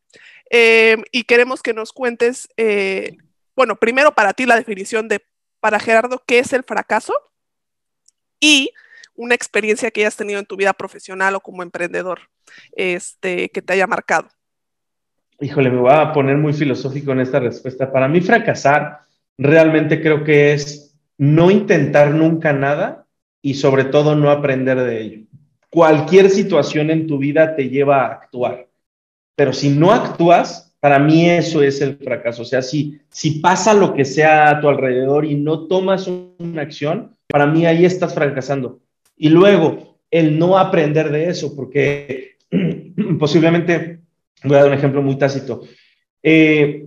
[0.49, 3.17] Em, y queremos que nos cuentes, eh,
[3.55, 5.21] bueno, primero para ti la definición de,
[5.59, 7.13] para Gerardo, ¿qué es el fracaso?
[8.39, 8.71] Y
[9.15, 12.21] una experiencia que hayas tenido en tu vida profesional o como emprendedor,
[12.73, 14.29] este, que te haya marcado.
[15.39, 17.91] Híjole, me voy a poner muy filosófico en esta respuesta.
[17.91, 19.01] Para mí, fracasar
[19.37, 23.06] realmente creo que es no intentar nunca nada
[23.47, 25.21] y sobre todo no aprender de ello.
[25.69, 28.67] Cualquier situación en tu vida te lleva a actuar,
[29.37, 32.41] pero si no actúas, para mí eso es el fracaso.
[32.41, 36.61] O sea, si, si pasa lo que sea a tu alrededor y no tomas una
[36.61, 38.81] acción, para mí ahí estás fracasando.
[39.15, 42.35] Y luego, el no aprender de eso, porque
[43.17, 44.01] posiblemente,
[44.43, 45.61] voy a dar un ejemplo muy tácito.
[46.21, 46.85] Eh,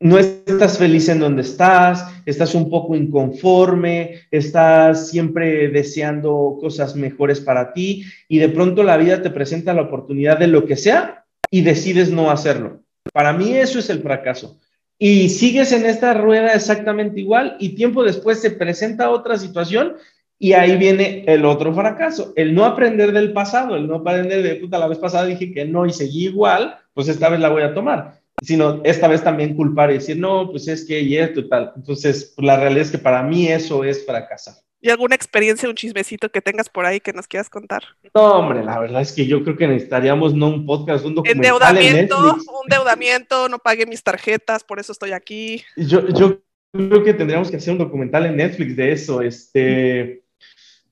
[0.00, 7.40] no estás feliz en donde estás, estás un poco inconforme, estás siempre deseando cosas mejores
[7.40, 11.24] para ti y de pronto la vida te presenta la oportunidad de lo que sea
[11.50, 12.80] y decides no hacerlo.
[13.12, 14.58] Para mí eso es el fracaso.
[14.98, 19.94] Y sigues en esta rueda exactamente igual y tiempo después se presenta otra situación
[20.38, 24.56] y ahí viene el otro fracaso, el no aprender del pasado, el no aprender de
[24.56, 27.62] puta, la vez pasada dije que no y seguí igual, pues esta vez la voy
[27.62, 31.40] a tomar sino esta vez también culpar y decir, no, pues es que y esto
[31.40, 31.72] y tal.
[31.76, 34.54] Entonces, pues, la realidad es que para mí eso es fracasar.
[34.80, 37.84] ¿Y alguna experiencia, un chismecito que tengas por ahí que nos quieras contar?
[38.14, 41.54] No, hombre, la verdad es que yo creo que necesitaríamos no un podcast, un documental
[41.54, 45.62] Endeudamiento, en un endeudamiento, no pagué mis tarjetas, por eso estoy aquí.
[45.76, 46.38] Yo, yo
[46.70, 49.22] creo que tendríamos que hacer un documental en Netflix de eso.
[49.22, 50.24] Este,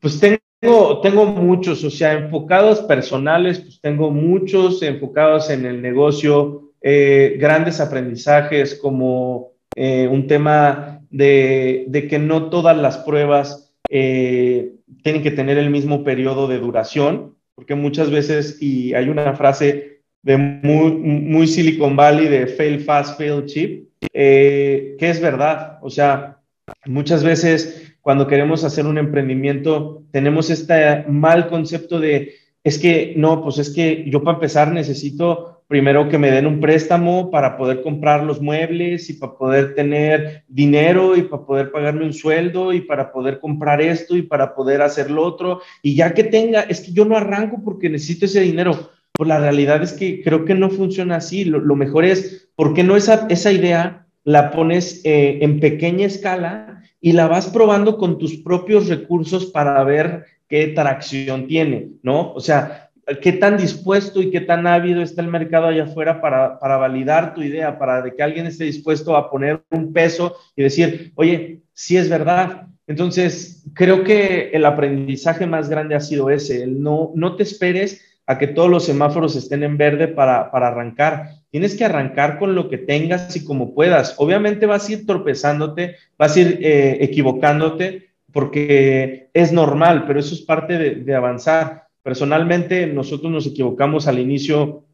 [0.01, 6.72] pues tengo, tengo muchos, o sea, enfocados personales, pues tengo muchos enfocados en el negocio
[6.83, 14.73] eh, grandes aprendizajes como eh, un tema de, que no todas las pruebas eh,
[15.03, 20.01] tienen que tener el mismo periodo de duración, porque muchas veces, y hay una frase
[20.23, 25.79] de muy, muy Silicon Valley de fail fast, fail cheap, eh, ¿qué es verdad?
[25.83, 26.39] O sea,
[26.87, 33.43] muchas veces cuando queremos hacer un emprendimiento tenemos este mal concepto de, es que, no,
[33.43, 37.81] pues es que yo para empezar necesito primero que me den un préstamo para poder
[37.81, 42.83] comprar los muebles y para poder tener dinero y para poder pagarme un sueldo y
[42.83, 45.63] para poder comprar esto y para poder hacer lo otro.
[45.81, 48.91] Y ya que tenga, es que yo no arranco porque necesito ese dinero.
[49.15, 51.47] Pues la realidad es que creo que no funciona así.
[51.47, 56.83] Lo, mejor es, ¿por qué no esa, esa idea la pones eh, en pequeña escala
[57.01, 62.35] y la vas probando con tus propios recursos para ver qué tracción tiene, ¿no?
[62.35, 66.77] O sea, qué tan dispuesto y qué tan ávido está el mercado allá afuera para,
[66.77, 71.63] validar tu idea, para que alguien esté dispuesto a poner un peso y decir, oye,
[71.73, 72.69] sí es verdad.
[72.87, 78.39] Entonces, creo que el aprendizaje más grande ha sido ese, no, no te esperes a
[78.39, 81.31] que todos los semáforos estén en verde para, arrancar.
[81.51, 84.15] Tienes que arrancar con lo que tengas y como puedas.
[84.19, 90.35] Obviamente vas a ir tropezándote, vas a ir eh, equivocándote, porque es normal, pero eso
[90.35, 91.83] es parte de avanzar.
[92.03, 94.85] Personalmente, nosotros nos equivocamos al inicio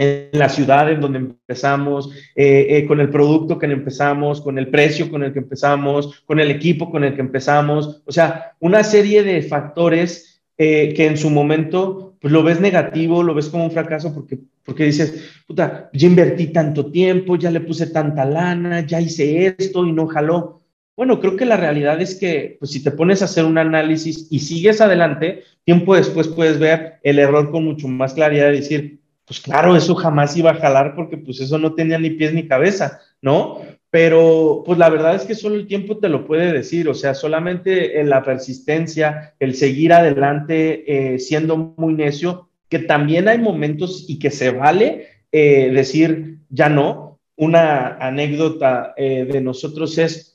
[0.00, 4.68] en la ciudad en donde empezamos, eh, eh, con el producto que empezamos, con el
[4.68, 8.02] precio con el que empezamos, con el equipo con el que empezamos.
[8.06, 13.22] O sea, una serie de factores eh, que en su momento pues lo ves negativo,
[13.22, 17.60] lo ves como un fracaso porque, porque dices, puta, ya invertí tanto tiempo, ya le
[17.60, 20.59] puse tanta lana, ya hice esto y no jaló.
[21.00, 24.26] Bueno, creo que la realidad es que pues, si te pones a hacer un análisis
[24.30, 29.00] y sigues adelante, tiempo después puedes ver el error con mucho más claridad de decir,
[29.24, 32.46] pues claro, eso jamás iba a jalar porque pues eso no tenía ni pies ni
[32.46, 33.62] cabeza, ¿no?
[33.88, 37.14] Pero pues la verdad es que solo el tiempo te lo puede decir, o sea,
[37.14, 44.04] solamente en la persistencia, el seguir adelante eh, siendo muy necio, que también hay momentos
[44.06, 47.18] y que se vale eh, decir ya no.
[47.36, 50.29] Una anécdota eh, de nosotros es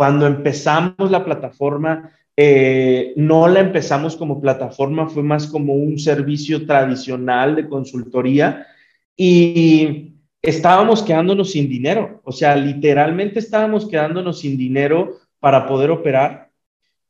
[0.00, 6.64] cuando empezamos la plataforma, eh, no la empezamos como plataforma, fue más como un servicio
[6.64, 8.66] tradicional de consultoría
[9.14, 16.48] y estábamos quedándonos sin dinero, o sea, literalmente estábamos quedándonos sin dinero para poder operar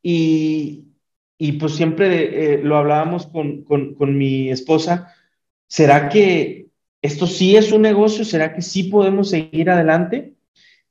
[0.03, 0.87] y,
[1.39, 5.15] y pues siempre eh, lo hablábamos con, con, con mi esposa,
[5.69, 6.67] ¿será que
[7.03, 8.25] esto sí es un negocio?
[8.25, 10.35] ¿Será que sí podemos seguir adelante?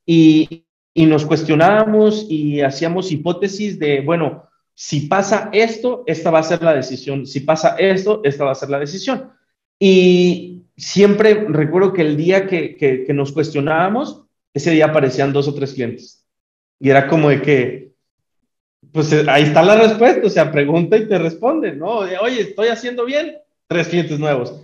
[0.06, 0.64] Y,
[0.94, 6.64] y nos cuestionábamos y hacíamos hipótesis de, bueno, si pasa esto, esta va a ser
[6.64, 9.32] la decisión, si pasa esto, esta va a ser la decisión.
[9.78, 14.24] Y siempre recuerdo que el día que, que, nos cuestionábamos,
[14.54, 16.26] ese día aparecían dos o tres clientes.
[16.80, 17.92] Y era como de que,
[18.92, 21.98] pues ahí está la respuesta, o sea, pregunta y te responde, ¿no?
[21.98, 23.38] Oye, ¿estoy haciendo bien?
[23.68, 24.62] Tres clientes nuevos.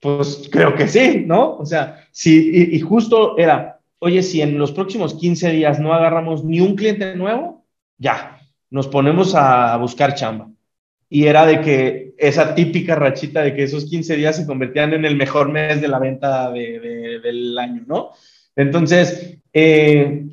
[0.00, 1.58] Pues creo que sí, ¿no?
[1.58, 6.44] O sea, sí, y justo era, oye, si en los próximos 15 días no agarramos
[6.44, 7.64] ni un cliente nuevo,
[7.98, 10.50] ya, nos ponemos a buscar chamba.
[11.08, 15.04] Y era de que esa típica rachita de que esos 15 días se convertían en
[15.04, 18.10] el mejor mes de la venta del año, ¿no?
[18.56, 20.24] Entonces, eh,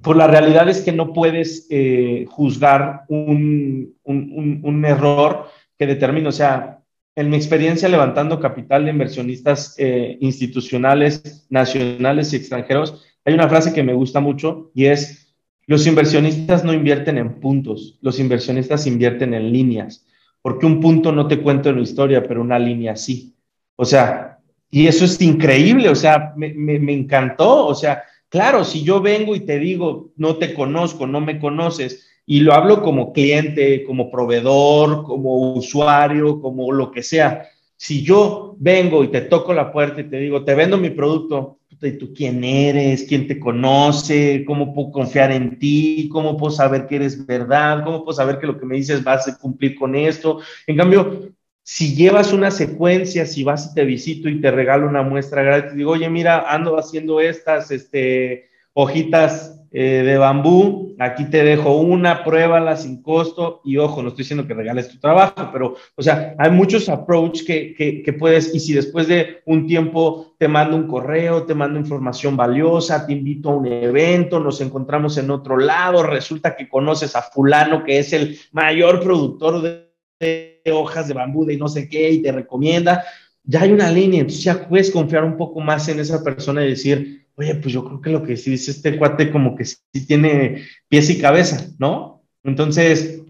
[0.00, 6.32] pues la realidad es que no puedes eh, juzgar un, un, error que determine, o
[6.32, 6.83] sea,
[7.16, 13.72] en mi experiencia levantando capital de inversionistas eh, institucionales, nacionales y extranjeros, hay una frase
[13.72, 15.34] que me gusta mucho y es,
[15.66, 20.06] los inversionistas no invierten en puntos, los inversionistas invierten en líneas,
[20.42, 23.34] porque un punto no te cuenta una historia, pero una línea sí.
[23.76, 24.38] O sea,
[24.70, 29.36] y eso es increíble, o sea, me, me encantó, o sea, claro, si yo vengo
[29.36, 34.10] y te digo, no te conozco, no me conoces, y lo hablo como cliente, como
[34.10, 37.48] proveedor, como usuario, como lo que sea.
[37.76, 41.58] Si yo vengo y te toco la puerta y te digo, te vendo mi producto,
[41.82, 43.04] ¿y tú quién eres?
[43.04, 44.44] ¿Quién te conoce?
[44.46, 46.08] ¿Cómo puedo confiar en ti?
[46.10, 47.84] ¿Cómo puedo saber que eres verdad?
[47.84, 50.40] ¿Cómo puedo saber que lo que me dices vas a cumplir con esto?
[50.66, 55.02] En cambio, si llevas una secuencia, si vas y te visito y te regalo una
[55.02, 60.94] muestra gratis, digo, oye, mira, ando haciendo estas este, hojitas eh, de bambú.
[61.00, 65.00] Aquí te dejo una, pruébala sin costo y ojo, no estoy diciendo que regales tu
[65.00, 69.66] trabajo, pero, o sea, hay muchos approach que, que, puedes y si después de un
[69.66, 74.60] tiempo te mando un correo, te mando información valiosa, te invito a un evento, nos
[74.60, 80.62] encontramos en otro lado, resulta que conoces a fulano que es el mayor productor de
[80.72, 83.04] hojas de bambú de no sé qué y te recomienda,
[83.44, 86.70] ya hay una línea, entonces ya puedes confiar un poco más en esa persona y
[86.70, 89.78] decir, oye, pues yo creo que lo que sí dice este cuate como que sí
[90.06, 92.22] tiene pies y cabeza, ¿no?
[92.42, 93.22] Entonces,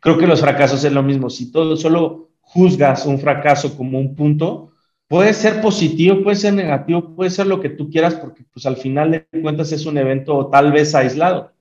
[0.00, 1.30] creo que los fracasos es lo mismo.
[1.30, 4.72] Si todo solo juzgas un fracaso como un punto,
[5.08, 8.76] puede ser positivo, puede ser negativo, puede ser lo que tú quieras, porque pues al
[8.76, 11.53] final de cuentas es un evento tal vez aislado.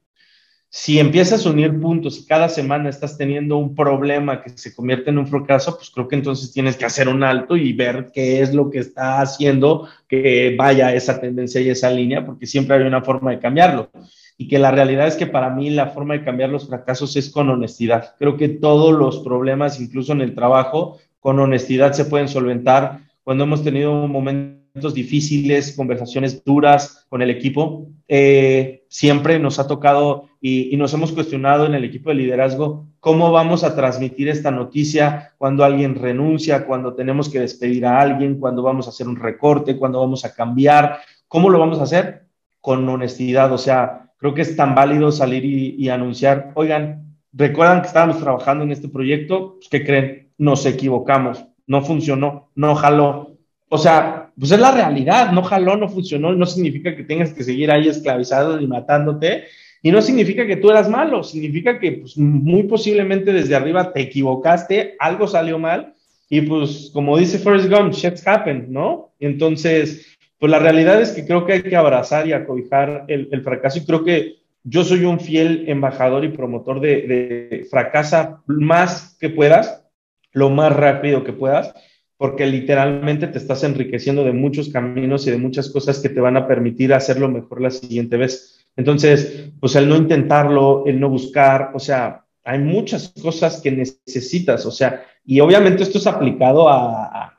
[0.76, 5.12] Si empiezas a unir puntos y cada semana estás teniendo un problema que se convierte
[5.12, 8.42] en un fracaso, pues creo que entonces tienes que hacer un alto y ver qué
[8.42, 12.82] es lo que está haciendo que vaya esa tendencia y esa línea, porque siempre hay
[12.82, 13.92] una forma de cambiarlo.
[14.36, 17.30] Y que la realidad es que para mí la forma de cambiar los fracasos es
[17.30, 18.16] con honestidad.
[18.18, 23.44] Creo que todos los problemas, incluso en el trabajo, con honestidad se pueden solventar cuando
[23.44, 30.76] hemos tenido momentos difíciles, conversaciones duras con el equipo, eh, siempre nos ha tocado y,
[30.78, 35.64] nos hemos cuestionado en el equipo de liderazgo cómo vamos a transmitir esta noticia cuando
[35.64, 40.00] alguien renuncia, cuando tenemos que despedir a alguien, cuando vamos a hacer un recorte, cuando
[40.00, 42.26] vamos a cambiar, ¿cómo lo vamos a hacer?
[42.60, 47.88] Con honestidad, o sea, creo que es tan válido salir y, anunciar, oigan, recuerdan que
[47.88, 50.32] estábamos trabajando en este proyecto, pues, ¿qué creen?
[50.38, 53.38] Nos equivocamos no funcionó, no jaló.
[53.70, 57.44] O sea, pues es la realidad, no jaló, no funcionó, no significa que tengas que
[57.44, 59.46] seguir ahí esclavizado y matándote,
[59.82, 64.02] y no significa que tú eras malo, significa que pues, muy posiblemente desde arriba te
[64.02, 65.94] equivocaste, algo salió mal,
[66.30, 69.14] y pues como dice Forrest Gump, shit happen, ¿no?
[69.20, 73.42] Entonces, pues la realidad es que creo que hay que abrazar y acobijar el, el
[73.44, 79.18] fracaso, y creo que yo soy un fiel embajador y promotor de, de fracasa más
[79.20, 79.84] que puedas,
[80.32, 81.74] lo más rápido que puedas,
[82.18, 86.38] porque literalmente te estás enriqueciendo de muchos caminos y de muchas cosas que te van
[86.38, 88.66] a permitir hacerlo mejor la siguiente vez.
[88.76, 94.66] Entonces, pues el no intentarlo, el no buscar, o sea, hay muchas cosas que necesitas,
[94.66, 97.30] o sea, y obviamente esto es aplicado a,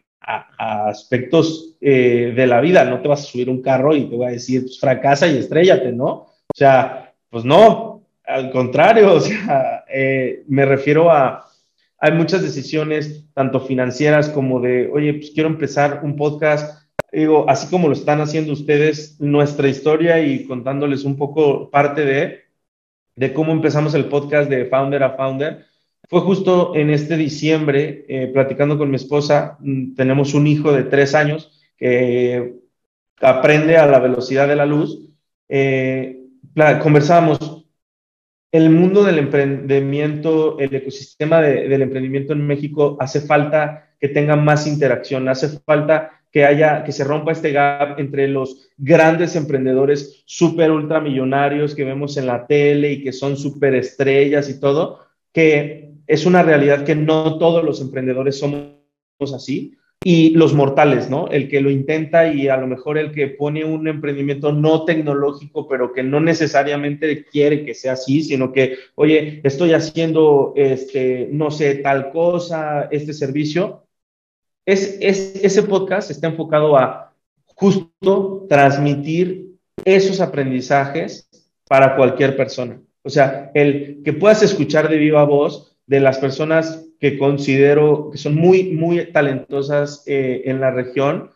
[0.57, 4.27] aspectos eh, de la vida, no te vas a subir un carro y te voy
[4.27, 6.07] a decir, pues, fracasa y estrellate, ¿no?
[6.09, 11.47] O sea, pues no, al contrario, o sea, eh, me refiero a,
[12.05, 16.87] hay muchas decisiones, tanto financieras como de, oye, pues quiero empezar un podcast.
[17.11, 22.43] Digo, así como lo están haciendo ustedes, nuestra historia y contándoles un poco parte de,
[23.17, 25.65] de cómo empezamos el podcast de Founder a Founder.
[26.11, 30.83] Fue justo en este diciembre, eh, platicando con mi esposa, mm, tenemos un hijo de
[30.83, 32.57] tres años que
[33.23, 35.09] aprende a la velocidad de la luz.
[35.49, 36.21] Eh,
[36.83, 37.54] conversábamos,
[38.55, 44.69] el mundo del emprendimiento, el ecosistema del emprendimiento en México hace falta que tenga más
[44.69, 50.71] interacción, hace falta que haya, que se rompa este gap entre los grandes emprendedores súper
[50.71, 55.01] ultramillonarios que vemos en la tele y que son súper estrellas y todo,
[55.33, 58.79] que es una realidad que no todos los emprendedores somos
[59.35, 59.77] así
[60.07, 61.29] y los mortales, ¿no?
[61.29, 65.67] El que lo intenta y a lo mejor el que pone un emprendimiento no tecnológico,
[65.67, 71.51] pero que no necesariamente quiere que sea así, sino que, oye, estoy haciendo, este, no
[71.51, 73.87] sé, tal cosa, este servicio.
[74.67, 77.15] Es, es, ese podcast está enfocado a
[77.47, 79.55] justo transmitir
[79.87, 81.31] esos aprendizajes
[81.67, 82.79] para cualquier persona.
[83.03, 88.17] O sea, el que puedas escuchar de viva voz de las personas que considero que
[88.17, 91.33] son muy, muy talentosas eh, en la región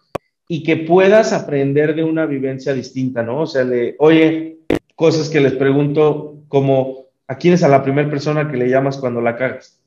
[0.48, 3.42] y que puedas aprender de una vivencia distinta, ¿no?
[3.42, 4.60] O sea, le, oye,
[4.94, 8.96] cosas que les pregunto como, ¿a quién es a la primera persona que le llamas
[8.96, 9.78] cuando la cagas?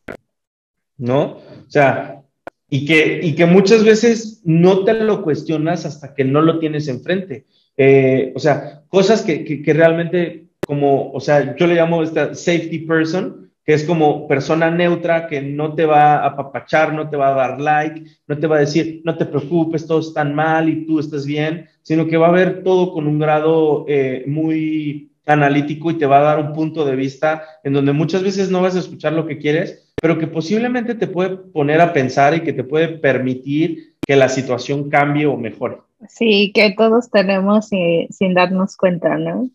[1.00, 1.40] ¿No?
[1.40, 2.22] O sea,
[2.70, 6.90] y que, y que muchas veces no te lo cuestionas hasta que no lo tienes
[6.90, 7.48] enfrente.
[7.76, 12.36] Eh, o sea, cosas que, que, que realmente como, o sea, yo le llamo esta
[12.36, 17.18] safety person, que es como persona neutra que no te va a apapachar, no te
[17.18, 20.70] va a dar like, no te va a decir, no te preocupes, todo está mal
[20.70, 25.12] y tú estás bien, sino que va a ver todo con un grado eh, muy
[25.26, 28.62] analítico y te va a dar un punto de vista en donde muchas veces no
[28.62, 32.42] vas a escuchar lo que quieres, pero que posiblemente te puede poner a pensar y
[32.42, 35.78] que te puede permitir que la situación cambie o mejore.
[36.10, 39.50] Sí, que todos tenemos sin darnos cuenta, ¿no?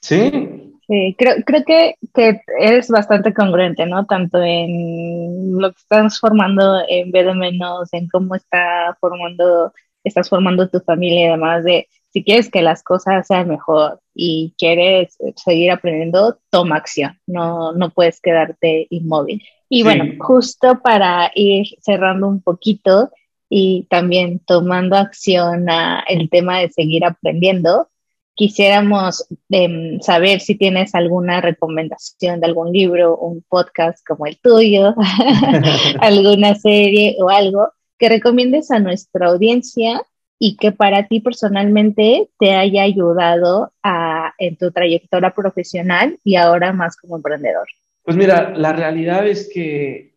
[0.00, 4.06] Sí, Sí, creo, creo que, que eres bastante congruente, ¿no?
[4.06, 9.72] Tanto en lo que estás formando en B de menos, en cómo está formando,
[10.04, 14.54] estás formando tu familia y demás, de si quieres que las cosas sean mejor y
[14.58, 19.42] quieres seguir aprendiendo, toma acción, no, no puedes quedarte inmóvil.
[19.68, 23.10] Y bueno, justo para ir cerrando un poquito
[23.48, 27.88] y también tomando acción a el tema de seguir aprendiendo,
[28.36, 34.94] quisiéramos em, saber si tienes alguna recomendación de algún libro, un podcast como el tuyo,
[36.00, 40.02] alguna serie o algo que recomiendes a nuestra audiencia
[40.38, 46.74] y que para ti personalmente te haya ayudado a, en tu trayectoria profesional y ahora
[46.74, 47.66] más como emprendedor.
[48.02, 50.14] Pues mira, la realidad es que,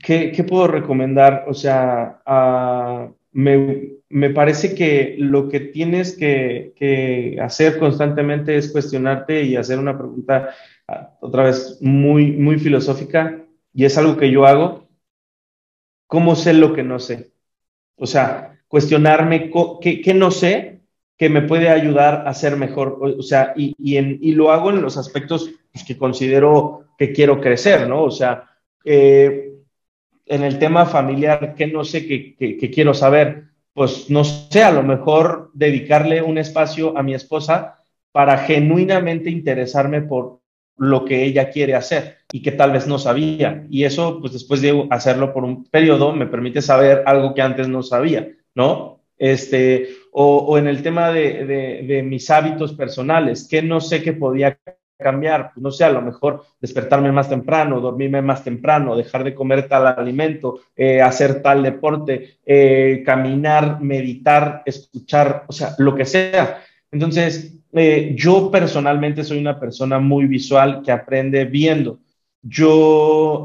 [0.00, 1.44] ¿qué puedo recomendar?
[1.48, 2.22] O sea,
[3.32, 3.95] me,
[4.30, 10.50] parece que lo que tienes que, hacer constantemente es cuestionarte y hacer una pregunta
[10.88, 13.44] ah, otra vez muy, muy filosófica,
[13.74, 14.88] y es algo que yo hago.
[16.06, 17.32] ¿Cómo sé lo que no sé?
[17.96, 19.50] O sea, cuestionarme
[19.80, 20.80] qué, no sé
[21.18, 22.98] que me puede ayudar a ser mejor.
[23.00, 27.88] O, sea, y, y, lo hago en los aspectos pues, que considero que quiero crecer,
[27.88, 28.04] ¿no?
[28.04, 28.50] O sea,
[28.84, 29.52] eh,
[30.26, 33.45] en el tema familiar, ¿qué no sé que, quiero saber?
[33.76, 40.00] Pues no sé, a lo mejor dedicarle un espacio a mi esposa para genuinamente interesarme
[40.00, 40.40] por
[40.78, 43.66] lo que ella quiere hacer y que tal vez no sabía.
[43.68, 47.68] Y eso, pues después de hacerlo por un periodo, me permite saber algo que antes
[47.68, 49.02] no sabía, ¿no?
[49.18, 51.44] Este, o, en el tema de,
[51.86, 54.58] de, mis hábitos personales, que no sé que podía
[54.98, 59.34] cambiar, pues no sé, a lo mejor despertarme más temprano, dormirme más temprano, dejar de
[59.34, 66.04] comer tal alimento, eh, hacer tal deporte, eh, caminar, meditar, escuchar, o sea, lo que
[66.04, 66.62] sea.
[66.90, 72.00] Entonces, eh, yo personalmente soy una persona muy visual que aprende viendo.
[72.42, 73.44] Yo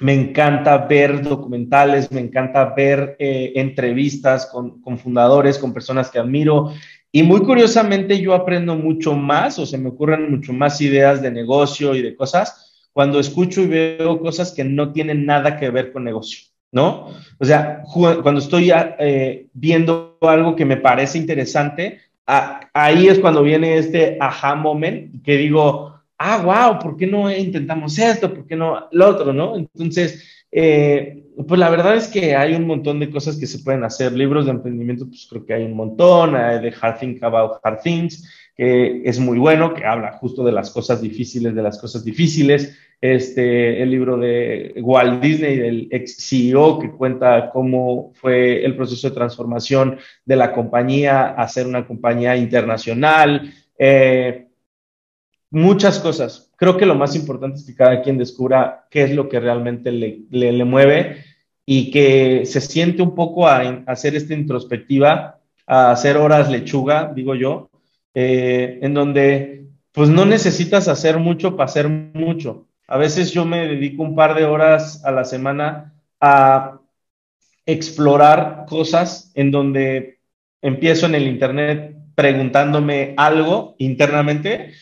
[0.00, 6.70] me encanta ver documentales, me encanta ver entrevistas con, con, fundadores, con personas que admiro.
[7.10, 11.30] Y muy curiosamente yo aprendo mucho más o se me ocurren mucho más ideas de
[11.30, 15.92] negocio y de cosas cuando escucho y veo cosas que no tienen nada que ver
[15.92, 17.08] con negocio, ¿no?
[17.38, 23.78] O sea, cuando estoy eh, viendo algo que me parece interesante, ahí es cuando viene
[23.78, 28.34] este aha moment que digo, ah, wow, ¿por qué no intentamos esto?
[28.34, 29.56] ¿Por qué no lo otro, no?
[29.56, 33.84] Entonces, eh, pues la verdad es que hay un montón de cosas que se pueden
[33.84, 34.12] hacer.
[34.12, 36.32] Libros de emprendimiento, pues creo que hay un montón.
[36.32, 40.70] De Hard Think About Hard Things, que es muy bueno, que habla justo de las
[40.70, 42.76] cosas difíciles, de las cosas difíciles.
[43.00, 49.08] Este, el libro de Walt Disney, del ex CEO, que cuenta cómo fue el proceso
[49.08, 53.54] de transformación de la compañía a ser una compañía internacional.
[53.78, 54.47] Eh,
[55.50, 56.50] muchas cosas.
[56.56, 59.92] Creo que lo más importante es que cada quien descubra qué es lo que realmente
[59.92, 61.24] le, le, mueve
[61.64, 67.34] y que se siente un poco a, hacer esta introspectiva, a hacer horas lechuga, digo
[67.34, 67.70] yo,
[68.14, 72.66] eh, en donde pues no necesitas hacer mucho para hacer mucho.
[72.86, 76.80] A veces yo me dedico un par de horas a la semana a
[77.66, 80.20] explorar cosas en donde
[80.62, 84.72] empiezo en el Internet preguntándome algo internamente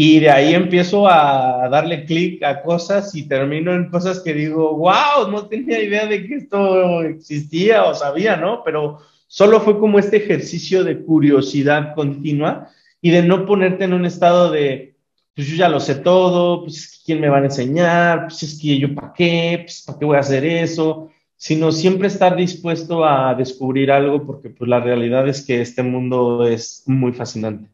[0.00, 4.76] y de ahí empiezo a darle clic a cosas y termino en cosas que digo,
[4.76, 8.62] wow, no tenía idea de que esto existía o sabía, ¿no?
[8.64, 12.68] Pero solo fue como este ejercicio de curiosidad continua
[13.02, 14.94] y de no ponerte en un estado de,
[15.34, 18.78] pues yo ya lo sé todo, pues quién me va a enseñar, pues es que
[18.78, 23.34] yo para qué, pues para qué voy a hacer eso, sino siempre estar dispuesto a
[23.34, 27.68] descubrir algo porque pues la realidad es que este mundo es muy fascinante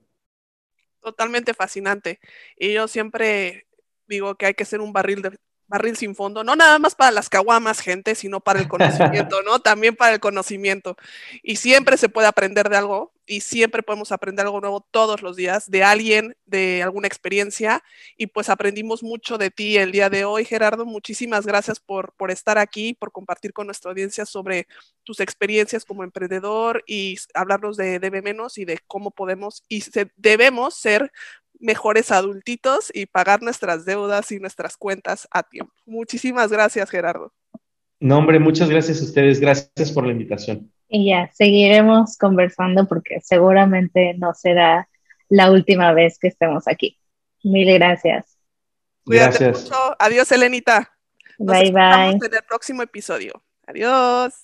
[1.04, 2.18] totalmente fascinante.
[2.56, 3.68] Y yo siempre
[4.08, 7.10] digo que hay que ser un barril de barril sin fondo, no nada más para
[7.10, 9.60] las caguamas, gente, sino para el conocimiento, ¿no?
[9.60, 10.96] También para el conocimiento.
[11.42, 15.36] Y siempre se puede aprender de algo y siempre podemos aprender algo nuevo todos los
[15.36, 17.82] días de alguien, de alguna experiencia.
[18.16, 20.84] Y pues aprendimos mucho de ti el día de hoy, Gerardo.
[20.84, 24.66] Muchísimas gracias por, por estar aquí, por compartir con nuestra audiencia sobre
[25.02, 29.82] tus experiencias como emprendedor y hablarnos de debe menos y de cómo podemos y
[30.16, 31.12] debemos ser
[31.60, 35.72] mejores adultitos y pagar nuestras deudas y nuestras cuentas a tiempo.
[35.86, 37.32] Muchísimas gracias, Gerardo.
[38.00, 39.40] No, hombre, muchas gracias a ustedes.
[39.40, 40.70] Gracias por la invitación.
[40.88, 44.88] Y ya, seguiremos conversando porque seguramente no será
[45.28, 46.98] la última vez que estemos aquí.
[47.42, 48.38] Mil gracias.
[49.04, 49.74] Cuídate mucho.
[49.98, 50.90] Adiós, Elenita.
[51.38, 52.10] bye, bye.
[52.10, 53.42] en el próximo episodio.
[53.66, 54.43] Adiós.